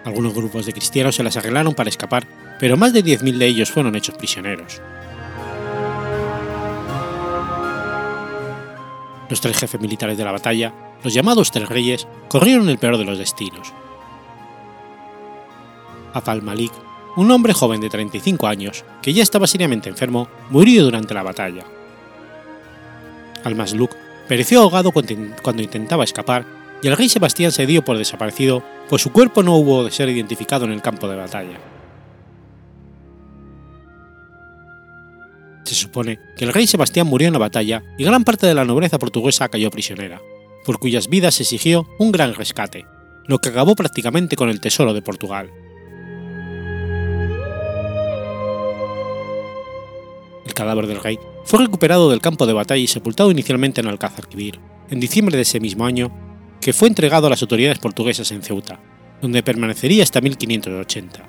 algunos 0.05 0.35
grupos 0.35 0.67
de 0.67 0.71
cristianos 0.71 1.15
se 1.15 1.23
las 1.23 1.35
arreglaron 1.35 1.73
para 1.73 1.89
escapar, 1.89 2.27
pero 2.59 2.77
más 2.77 2.93
de 2.93 3.03
10.000 3.03 3.37
de 3.37 3.47
ellos 3.47 3.71
fueron 3.71 3.95
hechos 3.95 4.15
prisioneros. 4.15 4.79
Los 9.27 9.41
tres 9.41 9.57
jefes 9.57 9.81
militares 9.81 10.15
de 10.17 10.23
la 10.23 10.31
batalla, 10.31 10.73
los 11.03 11.11
llamados 11.11 11.49
Tres 11.51 11.67
Reyes, 11.67 12.07
corrieron 12.29 12.69
el 12.69 12.77
peor 12.77 12.99
de 12.99 13.05
los 13.05 13.17
destinos. 13.17 13.73
Afal 16.13 16.43
Malik, 16.43 16.71
un 17.15 17.31
hombre 17.31 17.53
joven 17.53 17.81
de 17.81 17.89
35 17.89 18.45
años, 18.45 18.85
que 19.01 19.11
ya 19.11 19.23
estaba 19.23 19.47
seriamente 19.47 19.89
enfermo, 19.89 20.27
murió 20.51 20.83
durante 20.83 21.15
la 21.15 21.23
batalla. 21.23 21.63
Al-Masluk 23.43 23.95
pereció 24.27 24.61
ahogado 24.61 24.91
cuando 24.91 25.63
intentaba 25.63 26.03
escapar 26.03 26.64
y 26.85 26.87
el 26.87 26.95
rey 26.95 27.09
Sebastián 27.09 27.51
se 27.51 27.65
dio 27.65 27.83
por 27.83 27.97
desaparecido, 27.97 28.61
pues 28.87 29.01
su 29.01 29.11
cuerpo 29.11 29.41
no 29.41 29.55
hubo 29.55 29.83
de 29.83 29.89
ser 29.89 30.07
identificado 30.07 30.65
en 30.65 30.71
el 30.71 30.83
campo 30.83 31.07
de 31.07 31.15
batalla. 31.15 31.57
Se 35.63 35.73
supone 35.73 36.19
que 36.37 36.45
el 36.45 36.53
rey 36.53 36.67
Sebastián 36.67 37.07
murió 37.07 37.25
en 37.25 37.33
la 37.33 37.39
batalla 37.39 37.81
y 37.97 38.03
gran 38.03 38.23
parte 38.23 38.45
de 38.45 38.53
la 38.53 38.65
nobleza 38.65 38.99
portuguesa 38.99 39.49
cayó 39.49 39.71
prisionera, 39.71 40.21
por 40.63 40.77
cuyas 40.77 41.09
vidas 41.09 41.33
se 41.33 41.41
exigió 41.41 41.87
un 41.97 42.11
gran 42.11 42.35
rescate, 42.35 42.85
lo 43.25 43.39
que 43.39 43.49
acabó 43.49 43.73
prácticamente 43.73 44.35
con 44.35 44.49
el 44.49 44.61
tesoro 44.61 44.93
de 44.93 45.01
Portugal. 45.01 45.49
El 50.45 50.53
cadáver 50.53 50.85
del 50.85 51.01
rey 51.01 51.17
fue 51.45 51.61
recuperado 51.61 52.11
del 52.11 52.21
campo 52.21 52.45
de 52.45 52.53
batalla 52.53 52.83
y 52.83 52.85
sepultado 52.85 53.31
inicialmente 53.31 53.81
en 53.81 53.87
Alcázar 53.87 54.27
Quibir, 54.27 54.59
en 54.91 54.99
diciembre 54.99 55.35
de 55.35 55.41
ese 55.41 55.59
mismo 55.59 55.87
año, 55.87 56.11
que 56.65 56.73
fue 56.73 56.87
entregado 56.87 57.27
a 57.27 57.29
las 57.29 57.43
autoridades 57.43 57.77
portuguesas 57.77 58.31
en 58.31 58.41
Ceuta, 58.41 58.79
donde 59.21 59.43
permanecería 59.43 60.01
hasta 60.01 60.19
1580, 60.19 61.23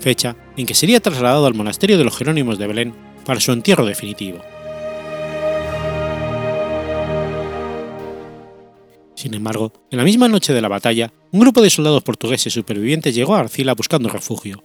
fecha 0.00 0.36
en 0.54 0.66
que 0.66 0.74
sería 0.74 1.00
trasladado 1.00 1.46
al 1.46 1.54
monasterio 1.54 1.96
de 1.96 2.04
los 2.04 2.14
Jerónimos 2.14 2.58
de 2.58 2.66
Belén 2.66 2.94
para 3.24 3.40
su 3.40 3.52
entierro 3.52 3.86
definitivo. 3.86 4.40
Sin 9.14 9.32
embargo, 9.32 9.72
en 9.90 9.96
la 9.96 10.04
misma 10.04 10.28
noche 10.28 10.52
de 10.52 10.60
la 10.60 10.68
batalla, 10.68 11.10
un 11.30 11.40
grupo 11.40 11.62
de 11.62 11.70
soldados 11.70 12.02
portugueses 12.02 12.52
supervivientes 12.52 13.14
llegó 13.14 13.34
a 13.34 13.40
Arcila 13.40 13.72
buscando 13.72 14.10
refugio, 14.10 14.62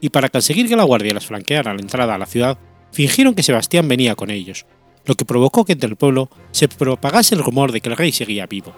y 0.00 0.08
para 0.08 0.28
conseguir 0.28 0.68
que 0.68 0.74
la 0.74 0.82
guardia 0.82 1.14
las 1.14 1.26
flanqueara 1.26 1.70
a 1.70 1.74
la 1.74 1.82
entrada 1.82 2.16
a 2.16 2.18
la 2.18 2.26
ciudad, 2.26 2.58
fingieron 2.90 3.36
que 3.36 3.44
Sebastián 3.44 3.86
venía 3.86 4.16
con 4.16 4.30
ellos, 4.30 4.66
lo 5.04 5.14
que 5.14 5.24
provocó 5.24 5.64
que 5.64 5.74
entre 5.74 5.88
el 5.88 5.94
pueblo 5.94 6.30
se 6.50 6.66
propagase 6.66 7.36
el 7.36 7.44
rumor 7.44 7.70
de 7.70 7.80
que 7.80 7.90
el 7.90 7.96
rey 7.96 8.10
seguía 8.10 8.46
vivo. 8.46 8.74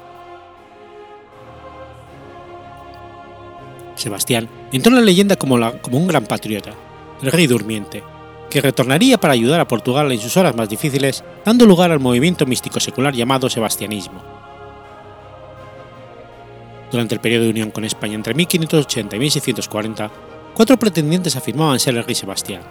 Sebastián 3.95 4.49
entró 4.72 4.90
en 4.90 4.97
la 4.97 5.05
leyenda 5.05 5.36
como, 5.36 5.55
un 5.55 6.07
gran 6.07 6.26
patriota, 6.26 6.72
el 7.22 7.32
rey 7.32 7.47
durmiente, 7.47 8.03
que 8.51 8.61
retornaría 8.61 9.18
para 9.18 9.34
ayudar 9.34 9.61
a 9.61 9.68
Portugal 9.68 10.11
en 10.12 10.20
sus 10.20 10.36
horas 10.36 10.55
más 10.55 10.68
difíciles, 10.68 11.24
dando 11.45 11.66
lugar 11.66 11.90
al 11.90 12.01
movimiento 12.01 12.47
místico 12.47 12.80
secular 12.80 13.14
llamado 13.14 13.49
sebastianismo. 13.49 14.22
Durante 16.90 17.14
el 17.14 17.20
periodo 17.20 17.45
de 17.45 17.51
unión 17.51 17.70
con 17.70 17.84
España 17.84 18.14
entre 18.14 18.34
1580 18.34 19.16
y 19.16 19.18
1640, 19.18 20.11
cuatro 20.55 20.76
pretendientes 20.76 21.34
afirmaban 21.34 21.80
ser 21.80 21.97
el 21.97 22.05
rey 22.05 22.14
Sebastián. 22.14 22.62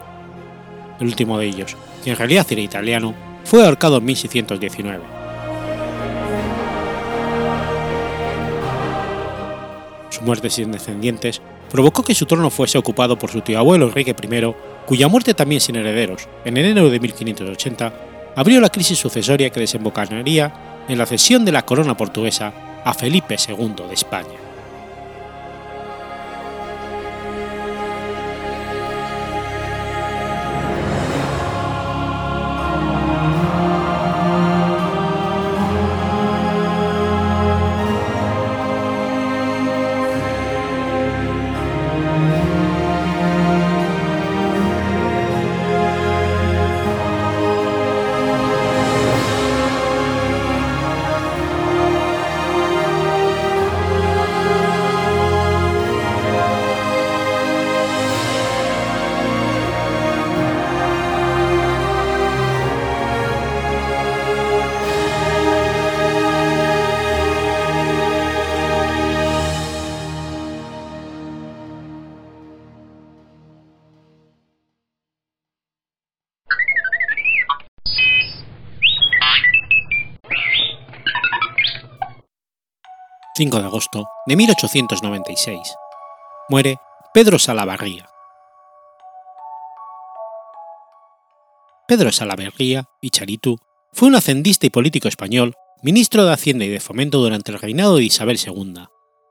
el 1.00 1.08
último 1.08 1.38
de 1.38 1.48
ellos, 1.48 1.76
que 2.04 2.12
en 2.12 2.16
realidad 2.16 2.46
era 2.50 2.62
italiano, 2.62 3.14
fue 3.44 3.66
ahorcado 3.66 3.98
en 3.98 4.06
1619. 4.06 5.23
Su 10.14 10.22
muerte 10.22 10.52
sin 10.52 10.72
descendientes 10.72 11.42
provocó 11.72 12.04
que 12.04 12.14
su 12.14 12.28
trono 12.28 12.52
fuese 12.52 12.78
ocupado 12.78 13.18
por 13.18 13.32
su 13.32 13.42
tío 13.42 13.58
abuelo 13.58 13.88
Enrique 13.88 14.12
I, 14.12 14.54
cuya 14.86 15.08
muerte 15.08 15.34
también 15.34 15.60
sin 15.60 15.76
herederos, 15.76 16.28
en 16.46 16.56
enero 16.56 16.92
de 16.92 17.00
1580, 17.00 17.94
abrió 18.36 18.62
la 18.62 18.70
crisis 18.70 19.00
sucesoria 19.00 19.50
que 19.50 19.60
desembocaría 19.60 20.84
en 20.88 20.98
la 21.00 21.08
cesión 21.08 21.44
de 21.44 21.52
la 21.52 21.66
corona 21.66 21.98
portuguesa 21.98 22.54
a 22.86 22.94
Felipe 22.94 23.38
II 23.50 23.88
de 23.88 23.94
España. 23.96 24.43
5 83.36 83.60
de 83.60 83.66
agosto 83.66 84.06
de 84.28 84.36
1896. 84.36 85.60
Muere 86.50 86.78
Pedro 87.16 87.40
Salaverría. 87.40 88.08
Pedro 91.88 92.12
Salaverría 92.12 92.86
y 93.02 93.10
Charitu 93.10 93.58
fue 93.92 94.10
un 94.10 94.16
hacendista 94.16 94.68
y 94.68 94.70
político 94.70 95.08
español, 95.08 95.56
ministro 95.82 96.26
de 96.26 96.34
Hacienda 96.34 96.66
y 96.66 96.70
de 96.70 96.80
Fomento 96.80 97.18
durante 97.18 97.52
el 97.52 97.60
reinado 97.60 97.98
de 97.98 98.04
Isabel 98.04 98.38
II, 98.38 98.86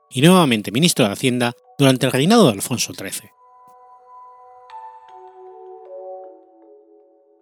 y 0.09 0.21
nuevamente 0.21 0.73
ministro 0.73 1.05
de 1.05 1.13
Hacienda 1.13 1.53
durante 1.77 2.05
el 2.05 2.11
reinado 2.11 2.47
de 2.47 2.53
Alfonso 2.53 2.93
XIII. 2.93 3.29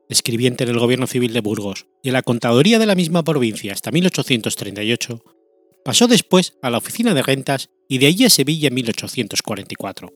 Escribiente 0.10 0.66
en 0.66 0.70
el 0.70 0.80
gobierno 0.80 1.08
civil 1.08 1.34
de 1.34 1.42
Burgos 1.42 1.88
y 2.04 2.10
en 2.10 2.14
la 2.14 2.22
contaduría 2.22 2.78
de 2.78 2.86
la 2.86 2.96
misma 2.96 3.24
provincia 3.24 3.74
hasta 3.74 3.90
1838, 3.90 5.24
Pasó 5.84 6.08
después 6.08 6.58
a 6.62 6.70
la 6.70 6.78
oficina 6.78 7.14
de 7.14 7.24
rentas 7.24 7.70
y 7.88 7.98
de 7.98 8.08
allí 8.08 8.26
a 8.26 8.30
Sevilla 8.30 8.68
en 8.68 8.76
1844. 8.76 10.14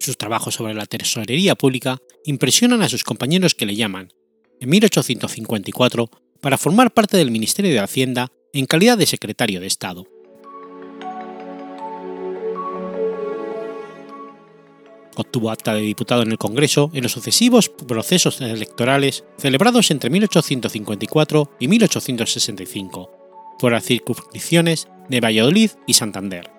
Sus 0.00 0.16
trabajos 0.16 0.54
sobre 0.54 0.74
la 0.74 0.86
tesorería 0.86 1.54
pública 1.54 1.98
impresionan 2.24 2.82
a 2.82 2.88
sus 2.88 3.04
compañeros 3.04 3.54
que 3.54 3.66
le 3.66 3.76
llaman, 3.76 4.12
en 4.60 4.70
1854, 4.70 6.10
para 6.40 6.58
formar 6.58 6.94
parte 6.94 7.16
del 7.16 7.30
Ministerio 7.30 7.72
de 7.72 7.80
Hacienda 7.80 8.32
en 8.52 8.66
calidad 8.66 8.96
de 8.96 9.06
secretario 9.06 9.60
de 9.60 9.66
Estado. 9.66 10.06
Obtuvo 15.16 15.50
acta 15.50 15.74
de 15.74 15.80
diputado 15.80 16.22
en 16.22 16.30
el 16.30 16.38
Congreso 16.38 16.90
en 16.92 17.02
los 17.02 17.12
sucesivos 17.12 17.70
procesos 17.70 18.40
electorales 18.40 19.24
celebrados 19.38 19.90
entre 19.90 20.10
1854 20.10 21.52
y 21.58 21.68
1865, 21.68 23.15
por 23.58 23.72
las 23.72 23.84
circunscripciones 23.84 24.88
de 25.08 25.20
Valladolid 25.20 25.70
y 25.86 25.94
Santander. 25.94 26.50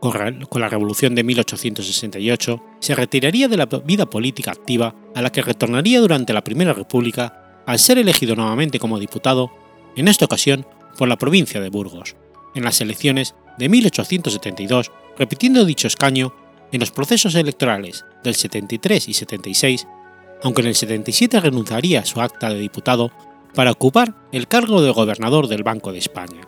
Con 0.00 0.60
la 0.60 0.68
Revolución 0.68 1.14
de 1.14 1.22
1868 1.22 2.60
se 2.80 2.94
retiraría 2.96 3.46
de 3.46 3.56
la 3.56 3.66
vida 3.66 4.06
política 4.10 4.50
activa 4.50 4.96
a 5.14 5.22
la 5.22 5.30
que 5.30 5.42
retornaría 5.42 6.00
durante 6.00 6.32
la 6.32 6.42
Primera 6.42 6.72
República 6.72 7.62
al 7.66 7.78
ser 7.78 7.98
elegido 7.98 8.34
nuevamente 8.34 8.80
como 8.80 8.98
diputado, 8.98 9.52
en 9.94 10.08
esta 10.08 10.24
ocasión 10.24 10.66
por 10.98 11.06
la 11.06 11.18
provincia 11.18 11.60
de 11.60 11.70
Burgos, 11.70 12.16
en 12.56 12.64
las 12.64 12.80
elecciones 12.80 13.36
de 13.58 13.68
1872, 13.68 14.90
repitiendo 15.16 15.64
dicho 15.64 15.86
escaño 15.86 16.34
en 16.72 16.80
los 16.80 16.90
procesos 16.90 17.36
electorales 17.36 18.04
del 18.24 18.34
73 18.34 19.08
y 19.08 19.14
76, 19.14 19.86
aunque 20.42 20.62
en 20.62 20.68
el 20.68 20.74
77 20.74 21.38
renunciaría 21.38 22.00
a 22.00 22.06
su 22.06 22.20
acta 22.20 22.48
de 22.48 22.58
diputado 22.58 23.12
para 23.54 23.70
ocupar 23.70 24.14
el 24.32 24.48
cargo 24.48 24.82
de 24.82 24.90
gobernador 24.90 25.48
del 25.48 25.62
Banco 25.62 25.92
de 25.92 25.98
España. 25.98 26.42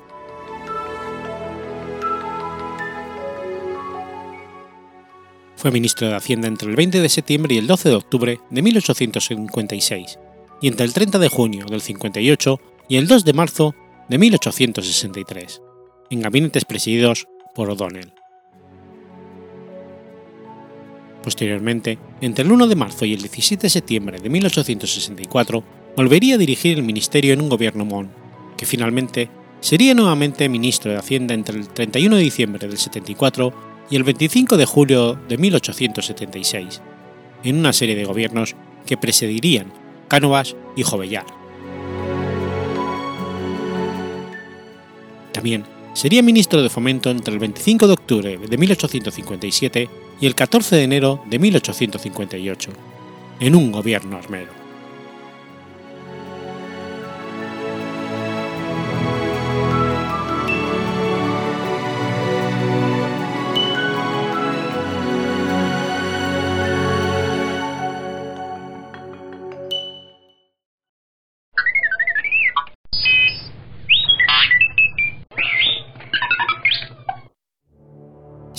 Fue 5.57 5.70
ministro 5.70 6.09
de 6.09 6.14
Hacienda 6.14 6.48
entre 6.48 6.68
el 6.68 6.76
20 6.76 7.00
de 7.00 7.09
septiembre 7.09 7.55
y 7.55 7.59
el 7.59 7.66
12 7.66 7.88
de 7.88 7.94
octubre 7.94 8.40
de 8.50 8.62
1856 8.62 10.18
y 10.61 10.68
entre 10.68 10.84
el 10.84 10.92
30 10.92 11.18
de 11.18 11.28
junio 11.28 11.66
del 11.66 11.80
58 11.80 12.61
y 12.88 12.96
el 12.96 13.07
2 13.07 13.24
de 13.24 13.32
marzo 13.32 13.74
de 14.09 14.18
1863, 14.18 15.62
en 16.11 16.20
gabinetes 16.20 16.64
presididos 16.64 17.26
por 17.55 17.70
O'Donnell. 17.70 18.12
Posteriormente, 21.22 21.98
entre 22.20 22.44
el 22.44 22.52
1 22.52 22.66
de 22.66 22.76
marzo 22.76 23.07
y 23.07 23.14
el 23.14 23.22
17 23.22 23.62
de 23.62 23.70
septiembre 23.70 24.18
de 24.18 24.28
1864, 24.28 25.64
volvería 25.97 26.34
a 26.34 26.38
dirigir 26.38 26.76
el 26.76 26.84
ministerio 26.84 27.32
en 27.32 27.40
un 27.40 27.49
gobierno 27.49 27.84
Mon, 27.84 28.11
que 28.57 28.66
finalmente 28.66 29.30
sería 29.61 29.95
nuevamente 29.95 30.49
ministro 30.49 30.90
de 30.90 30.99
Hacienda 30.99 31.34
entre 31.34 31.59
el 31.59 31.68
31 31.68 32.16
de 32.16 32.22
diciembre 32.22 32.68
del 32.68 32.78
74 32.78 33.53
y 33.90 33.97
el 33.97 34.05
25 34.05 34.57
de 34.57 34.66
julio 34.66 35.18
de 35.28 35.38
1876, 35.38 36.82
en 37.45 37.59
una 37.59 37.72
serie 37.72 37.95
de 37.95 38.05
gobiernos 38.05 38.57
que 38.86 38.97
presidirían 38.97 39.72
Cánovas 40.09 40.57
y 40.76 40.82
Jovellar. 40.82 41.26
También 45.32 45.64
sería 45.92 46.22
ministro 46.22 46.62
de 46.62 46.68
Fomento 46.68 47.11
entre 47.11 47.34
el 47.34 47.40
25 47.40 47.86
de 47.86 47.92
octubre 47.92 48.38
de 48.38 48.59
1857 48.59 49.88
y 50.20 50.26
el 50.26 50.34
14 50.34 50.76
de 50.76 50.82
enero 50.82 51.22
de 51.28 51.38
1858, 51.38 52.70
en 53.40 53.55
un 53.55 53.72
gobierno 53.72 54.16
armero. 54.16 54.63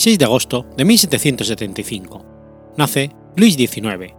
6 0.05 0.19
de 0.19 0.25
agosto 0.25 0.67
de 0.77 0.85
1775. 0.85 2.23
Nace 2.77 3.09
Luis 3.35 3.55
XIX. 3.55 4.13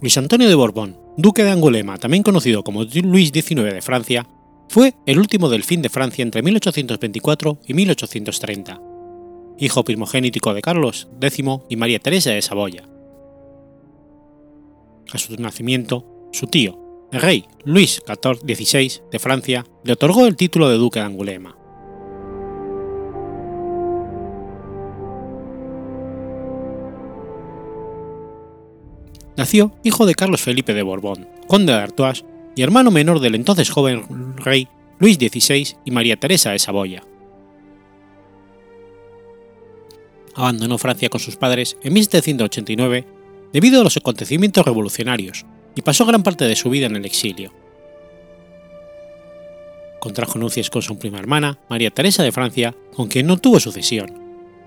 Luis 0.00 0.18
Antonio 0.18 0.48
de 0.48 0.56
Borbón, 0.56 0.98
duque 1.16 1.44
de 1.44 1.52
Angulema, 1.52 1.98
también 1.98 2.24
conocido 2.24 2.64
como 2.64 2.82
Luis 2.82 3.30
XIX 3.30 3.72
de 3.72 3.80
Francia, 3.80 4.26
fue 4.68 4.94
el 5.06 5.20
último 5.20 5.48
del 5.48 5.62
fin 5.62 5.82
de 5.82 5.88
Francia 5.88 6.24
entre 6.24 6.42
1824 6.42 7.60
y 7.64 7.74
1830, 7.74 8.80
hijo 9.60 9.84
primogénito 9.84 10.52
de 10.52 10.62
Carlos 10.62 11.06
X 11.20 11.44
y 11.68 11.76
María 11.76 12.00
Teresa 12.00 12.32
de 12.32 12.42
Saboya. 12.42 12.88
A 15.12 15.18
su 15.18 15.36
nacimiento, 15.36 16.28
su 16.32 16.48
tío, 16.48 17.06
el 17.12 17.22
rey 17.22 17.44
Luis 17.64 18.02
XVI 18.04 19.00
de 19.12 19.18
Francia, 19.20 19.64
le 19.84 19.92
otorgó 19.92 20.26
el 20.26 20.34
título 20.34 20.68
de 20.68 20.76
duque 20.76 20.98
de 20.98 21.06
Angulema. 21.06 21.56
Nació 29.36 29.72
hijo 29.84 30.06
de 30.06 30.14
Carlos 30.14 30.40
Felipe 30.40 30.74
de 30.74 30.82
Borbón, 30.82 31.28
conde 31.46 31.72
de 31.72 31.78
Artois 31.78 32.24
y 32.54 32.62
hermano 32.62 32.90
menor 32.90 33.20
del 33.20 33.34
entonces 33.34 33.70
joven 33.70 34.36
rey 34.36 34.68
Luis 34.98 35.16
XVI 35.16 35.76
y 35.84 35.90
María 35.90 36.16
Teresa 36.16 36.50
de 36.50 36.58
Saboya. 36.58 37.02
abandonó 40.36 40.78
Francia 40.78 41.08
con 41.08 41.18
sus 41.18 41.36
padres 41.36 41.76
en 41.82 41.94
1789 41.94 43.06
debido 43.52 43.80
a 43.80 43.84
los 43.84 43.96
acontecimientos 43.96 44.64
revolucionarios 44.64 45.46
y 45.74 45.82
pasó 45.82 46.04
gran 46.04 46.22
parte 46.22 46.44
de 46.44 46.56
su 46.56 46.70
vida 46.70 46.86
en 46.86 46.96
el 46.96 47.06
exilio. 47.06 47.52
Contrajo 49.98 50.38
nupcias 50.38 50.70
con 50.70 50.82
su 50.82 50.98
prima 50.98 51.18
hermana, 51.18 51.58
María 51.68 51.90
Teresa 51.90 52.22
de 52.22 52.32
Francia, 52.32 52.74
con 52.94 53.08
quien 53.08 53.26
no 53.26 53.38
tuvo 53.38 53.58
sucesión, 53.58 54.12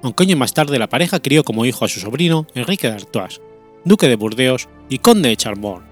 aunque 0.01 0.23
años 0.23 0.39
más 0.39 0.53
tarde 0.53 0.79
la 0.79 0.89
pareja 0.89 1.19
crió 1.19 1.43
como 1.43 1.65
hijo 1.65 1.85
a 1.85 1.87
su 1.87 1.99
sobrino 1.99 2.47
Enrique 2.55 2.87
de 2.87 2.95
Artois, 2.95 3.39
duque 3.85 4.07
de 4.07 4.15
Burdeos 4.15 4.69
y 4.89 4.99
conde 4.99 5.29
de 5.29 5.37
Charbon. 5.37 5.83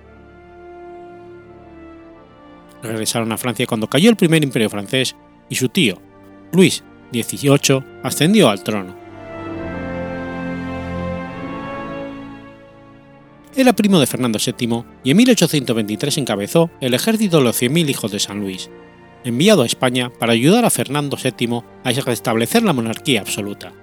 Regresaron 2.83 3.31
a 3.31 3.37
Francia 3.37 3.65
cuando 3.65 3.87
cayó 3.87 4.09
el 4.09 4.15
primer 4.15 4.43
imperio 4.43 4.69
francés 4.69 5.15
y 5.49 5.55
su 5.55 5.69
tío, 5.69 6.01
Luis 6.51 6.83
XVIII, 7.11 7.83
ascendió 8.03 8.49
al 8.49 8.63
trono. 8.63 8.95
Era 13.55 13.73
primo 13.73 13.99
de 13.99 14.05
Fernando 14.05 14.37
VII 14.37 14.83
y 15.03 15.11
en 15.11 15.17
1823 15.17 16.19
encabezó 16.19 16.69
el 16.79 16.93
ejército 16.93 17.37
de 17.37 17.43
los 17.43 17.59
100.000 17.59 17.89
hijos 17.89 18.11
de 18.11 18.19
San 18.19 18.39
Luis, 18.39 18.69
enviado 19.23 19.63
a 19.63 19.65
España 19.65 20.11
para 20.19 20.33
ayudar 20.33 20.63
a 20.63 20.69
Fernando 20.69 21.17
VII 21.17 21.63
a 21.83 21.91
restablecer 21.91 22.61
la 22.61 22.73
monarquía 22.73 23.21
absoluta. 23.21 23.73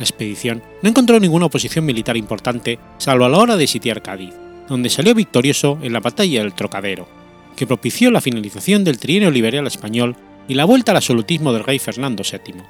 La 0.00 0.04
expedición 0.04 0.62
no 0.80 0.88
encontró 0.88 1.20
ninguna 1.20 1.44
oposición 1.44 1.84
militar 1.84 2.16
importante 2.16 2.78
salvo 2.96 3.26
a 3.26 3.28
la 3.28 3.36
hora 3.36 3.58
de 3.58 3.66
sitiar 3.66 4.00
Cádiz, 4.00 4.32
donde 4.66 4.88
salió 4.88 5.14
victorioso 5.14 5.78
en 5.82 5.92
la 5.92 6.00
batalla 6.00 6.40
del 6.40 6.54
Trocadero, 6.54 7.06
que 7.54 7.66
propició 7.66 8.10
la 8.10 8.22
finalización 8.22 8.82
del 8.82 8.98
trienio 8.98 9.30
liberal 9.30 9.66
español 9.66 10.16
y 10.48 10.54
la 10.54 10.64
vuelta 10.64 10.92
al 10.92 10.96
absolutismo 10.96 11.52
del 11.52 11.64
rey 11.64 11.78
Fernando 11.78 12.22
VII. 12.22 12.62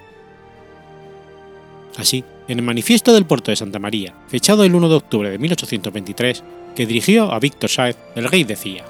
Así, 1.98 2.24
en 2.48 2.58
el 2.58 2.64
manifiesto 2.64 3.12
del 3.12 3.26
puerto 3.26 3.52
de 3.52 3.56
Santa 3.56 3.78
María, 3.78 4.12
fechado 4.26 4.64
el 4.64 4.74
1 4.74 4.88
de 4.88 4.94
octubre 4.96 5.30
de 5.30 5.38
1823, 5.38 6.42
que 6.74 6.86
dirigió 6.86 7.30
a 7.30 7.38
Víctor 7.38 7.70
Sáez, 7.70 7.96
el 8.16 8.28
rey 8.28 8.42
decía: 8.42 8.84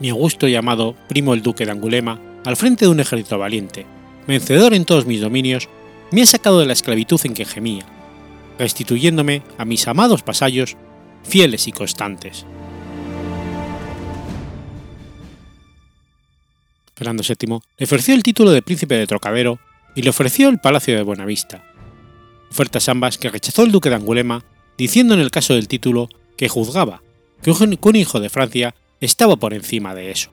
Mi 0.00 0.08
augusto 0.08 0.48
llamado 0.48 0.96
primo 1.08 1.32
el 1.32 1.42
duque 1.42 1.64
de 1.64 1.70
Angulema, 1.70 2.18
al 2.44 2.56
frente 2.56 2.86
de 2.86 2.90
un 2.90 2.98
ejército 2.98 3.38
valiente, 3.38 3.86
vencedor 4.26 4.74
en 4.74 4.84
todos 4.84 5.06
mis 5.06 5.20
dominios, 5.20 5.68
me 6.10 6.22
ha 6.22 6.26
sacado 6.26 6.60
de 6.60 6.66
la 6.66 6.72
esclavitud 6.72 7.20
en 7.24 7.34
que 7.34 7.44
gemía, 7.44 7.86
restituyéndome 8.58 9.42
a 9.58 9.64
mis 9.64 9.88
amados 9.88 10.24
vasallos, 10.24 10.76
fieles 11.22 11.66
y 11.66 11.72
constantes. 11.72 12.46
Fernando 16.94 17.22
VII 17.26 17.58
le 17.78 17.84
ofreció 17.84 18.14
el 18.14 18.22
título 18.22 18.50
de 18.50 18.62
príncipe 18.62 18.94
de 18.94 19.06
Trocadero 19.06 19.58
y 19.94 20.02
le 20.02 20.10
ofreció 20.10 20.48
el 20.48 20.58
palacio 20.58 20.94
de 20.94 21.02
Buenavista, 21.02 21.64
ofertas 22.50 22.88
ambas 22.88 23.18
que 23.18 23.30
rechazó 23.30 23.64
el 23.64 23.72
duque 23.72 23.88
de 23.88 23.96
Angulema, 23.96 24.44
diciendo 24.78 25.14
en 25.14 25.20
el 25.20 25.30
caso 25.30 25.54
del 25.54 25.68
título 25.68 26.08
que 26.36 26.48
juzgaba 26.48 27.02
que 27.42 27.50
un 27.50 27.96
hijo 27.96 28.20
de 28.20 28.28
Francia 28.28 28.74
estaba 29.00 29.36
por 29.36 29.52
encima 29.52 29.94
de 29.94 30.10
eso. 30.10 30.30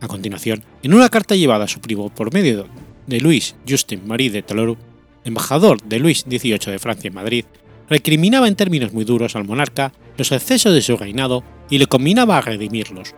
A 0.00 0.08
continuación, 0.08 0.64
en 0.82 0.94
una 0.94 1.10
carta 1.10 1.36
llevada 1.36 1.64
a 1.64 1.68
su 1.68 1.80
primo 1.80 2.08
por 2.08 2.32
medio 2.32 2.66
de 3.06 3.20
Luis 3.20 3.54
Justin 3.68 4.06
Marie 4.06 4.30
de 4.30 4.42
Toloru, 4.42 4.78
embajador 5.24 5.82
de 5.82 5.98
Luis 5.98 6.24
XVIII 6.28 6.72
de 6.72 6.78
Francia 6.78 7.08
en 7.08 7.14
Madrid, 7.14 7.44
recriminaba 7.88 8.48
en 8.48 8.56
términos 8.56 8.92
muy 8.92 9.04
duros 9.04 9.36
al 9.36 9.44
monarca 9.44 9.92
los 10.16 10.32
excesos 10.32 10.72
de 10.72 10.80
su 10.80 10.96
reinado 10.96 11.44
y 11.68 11.78
le 11.78 11.86
combinaba 11.86 12.38
a 12.38 12.40
redimirlos, 12.40 13.14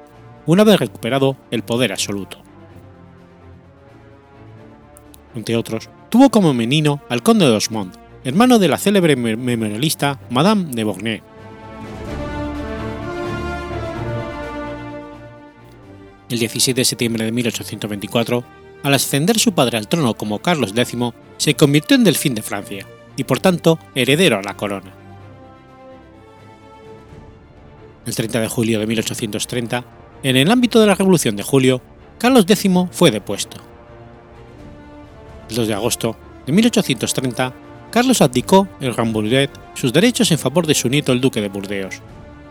una 0.46 0.64
vez 0.64 0.80
recuperado 0.80 1.36
el 1.52 1.62
poder 1.62 1.92
absoluto. 1.92 2.42
Entre 5.34 5.56
otros, 5.56 5.88
tuvo 6.10 6.30
como 6.30 6.52
menino 6.52 7.00
al 7.08 7.22
conde 7.22 7.46
de 7.46 7.52
Osmond, 7.52 7.94
hermano 8.24 8.58
de 8.58 8.68
la 8.68 8.78
célebre 8.78 9.14
memorialista 9.14 10.20
Madame 10.30 10.66
de 10.72 10.84
Bornay, 10.84 11.22
el 16.32 16.38
17 16.38 16.80
de 16.80 16.84
septiembre 16.84 17.24
de 17.24 17.32
1824, 17.32 18.44
al 18.82 18.94
ascender 18.94 19.38
su 19.38 19.52
padre 19.52 19.78
al 19.78 19.88
trono 19.88 20.14
como 20.14 20.40
Carlos 20.40 20.72
X, 20.74 20.96
se 21.36 21.54
convirtió 21.54 21.96
en 21.96 22.04
delfín 22.04 22.34
de 22.34 22.42
Francia, 22.42 22.86
y 23.16 23.24
por 23.24 23.40
tanto 23.40 23.78
heredero 23.94 24.38
a 24.38 24.42
la 24.42 24.56
corona. 24.56 24.92
El 28.06 28.14
30 28.14 28.40
de 28.40 28.48
julio 28.48 28.80
de 28.80 28.86
1830, 28.86 29.84
en 30.22 30.36
el 30.36 30.50
ámbito 30.50 30.80
de 30.80 30.86
la 30.86 30.94
Revolución 30.94 31.36
de 31.36 31.42
Julio, 31.42 31.82
Carlos 32.18 32.46
X 32.48 32.70
fue 32.90 33.10
depuesto. 33.10 33.58
El 35.48 35.56
2 35.56 35.68
de 35.68 35.74
agosto 35.74 36.16
de 36.46 36.52
1830, 36.52 37.54
Carlos 37.90 38.22
abdicó 38.22 38.68
el 38.80 38.94
Rambouillet 38.94 39.50
sus 39.74 39.92
derechos 39.92 40.30
en 40.30 40.38
favor 40.38 40.66
de 40.66 40.74
su 40.74 40.88
nieto 40.88 41.12
el 41.12 41.20
duque 41.20 41.40
de 41.40 41.48
Burdeos, 41.48 42.00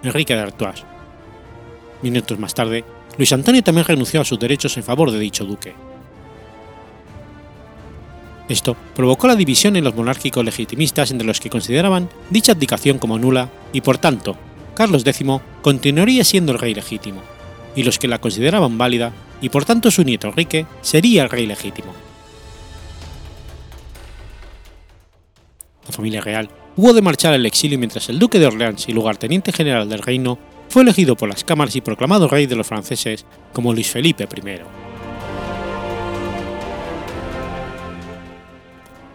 Enrique 0.04 0.36
de 0.36 0.42
Artois. 0.42 0.84
Minutos 2.02 2.38
más 2.40 2.54
tarde, 2.54 2.84
Luis 3.22 3.34
Antonio 3.34 3.62
también 3.62 3.86
renunció 3.86 4.20
a 4.20 4.26
sus 4.26 4.40
derechos 4.40 4.76
en 4.78 4.84
favor 4.84 5.12
de 5.12 5.20
dicho 5.20 5.46
duque. 5.46 5.76
Esto 8.50 8.76
provocó 8.96 9.28
la 9.28 9.36
división 9.36 9.76
en 9.76 9.84
los 9.84 9.94
monárquicos 9.94 10.44
legitimistas 10.44 11.12
entre 11.12 11.28
los 11.28 11.40
que 11.40 11.52
consideraban 11.52 12.10
dicha 12.32 12.54
abdicación 12.54 12.98
como 12.98 13.20
nula 13.20 13.48
y 13.74 13.82
por 13.82 14.00
tanto 14.00 14.38
Carlos 14.74 15.06
X 15.06 15.24
continuaría 15.62 16.24
siendo 16.24 16.52
el 16.52 16.58
rey 16.58 16.74
legítimo, 16.74 17.22
y 17.76 17.84
los 17.84 18.00
que 18.00 18.08
la 18.08 18.18
consideraban 18.18 18.80
válida 18.80 19.14
y 19.40 19.50
por 19.50 19.66
tanto 19.66 19.92
su 19.92 20.04
nieto 20.04 20.30
Enrique 20.30 20.66
sería 20.82 21.22
el 21.22 21.30
rey 21.30 21.46
legítimo. 21.46 21.94
La 25.86 25.94
familia 25.94 26.22
real 26.22 26.50
hubo 26.76 26.92
de 26.92 27.04
marchar 27.04 27.36
al 27.36 27.46
exilio 27.46 27.78
mientras 27.78 28.10
el 28.10 28.18
duque 28.18 28.40
de 28.40 28.48
Orleans 28.48 28.90
y 28.90 28.94
lugarteniente 28.94 29.52
general 29.52 29.88
del 29.88 30.02
reino 30.02 30.40
fue 30.72 30.84
elegido 30.84 31.18
por 31.18 31.28
las 31.28 31.44
cámaras 31.44 31.76
y 31.76 31.82
proclamado 31.82 32.30
rey 32.30 32.46
de 32.46 32.56
los 32.56 32.66
franceses 32.66 33.26
como 33.52 33.74
Luis 33.74 33.92
Felipe 33.92 34.24
I. 34.24 34.62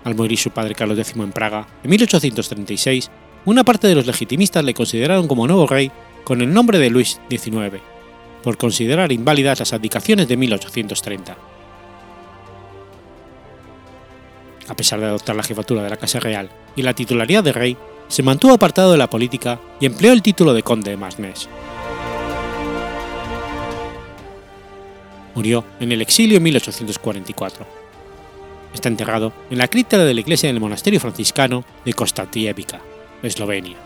Al 0.05 0.15
morir 0.15 0.39
su 0.39 0.51
padre 0.51 0.75
Carlos 0.75 0.99
X 0.99 1.15
en 1.17 1.33
Praga, 1.33 1.67
en 1.83 1.89
1836, 1.89 3.11
una 3.47 3.65
parte 3.65 3.89
de 3.89 3.95
los 3.95 4.07
legitimistas 4.07 4.65
le 4.65 4.75
consideraron 4.75 5.27
como 5.27 5.47
nuevo 5.47 5.67
rey 5.67 5.91
con 6.25 6.43
el 6.43 6.53
nombre 6.53 6.79
de 6.79 6.91
Luis 6.91 7.23
XIX, 7.31 7.81
por 8.43 8.59
considerar 8.59 9.11
inválidas 9.11 9.59
las 9.59 9.73
abdicaciones 9.73 10.29
de 10.29 10.37
1830. 10.37 11.39
A 14.69 14.77
pesar 14.77 15.01
de 15.01 15.07
adoptar 15.07 15.35
la 15.35 15.43
jefatura 15.43 15.83
de 15.83 15.91
la 15.91 15.97
Casa 15.97 16.21
Real 16.21 16.51
y 16.77 16.83
la 16.83 16.93
titularidad 16.93 17.43
de 17.43 17.53
rey, 17.53 17.77
se 18.09 18.23
mantuvo 18.23 18.55
apartado 18.55 18.93
de 18.93 18.99
la 18.99 19.11
política 19.11 19.61
y 19.81 19.87
empleó 19.87 20.13
el 20.13 20.23
título 20.23 20.55
de 20.55 20.63
conde 20.63 20.91
de 20.91 20.97
Masnes. 20.97 21.49
Murió 25.35 25.65
en 25.81 25.93
el 25.93 26.01
exilio 26.01 26.39
en 26.39 26.43
1844. 26.43 27.67
Está 28.73 28.89
enterrado 28.89 29.33
en 29.51 29.59
la 29.59 29.69
cripta 29.69 29.99
de 29.99 30.15
la 30.15 30.21
iglesia 30.21 30.49
del 30.49 30.61
monasterio 30.61 31.01
franciscano 31.01 31.65
de 31.85 31.93
Konstantievka, 31.93 32.81
Eslovenia. 33.23 33.86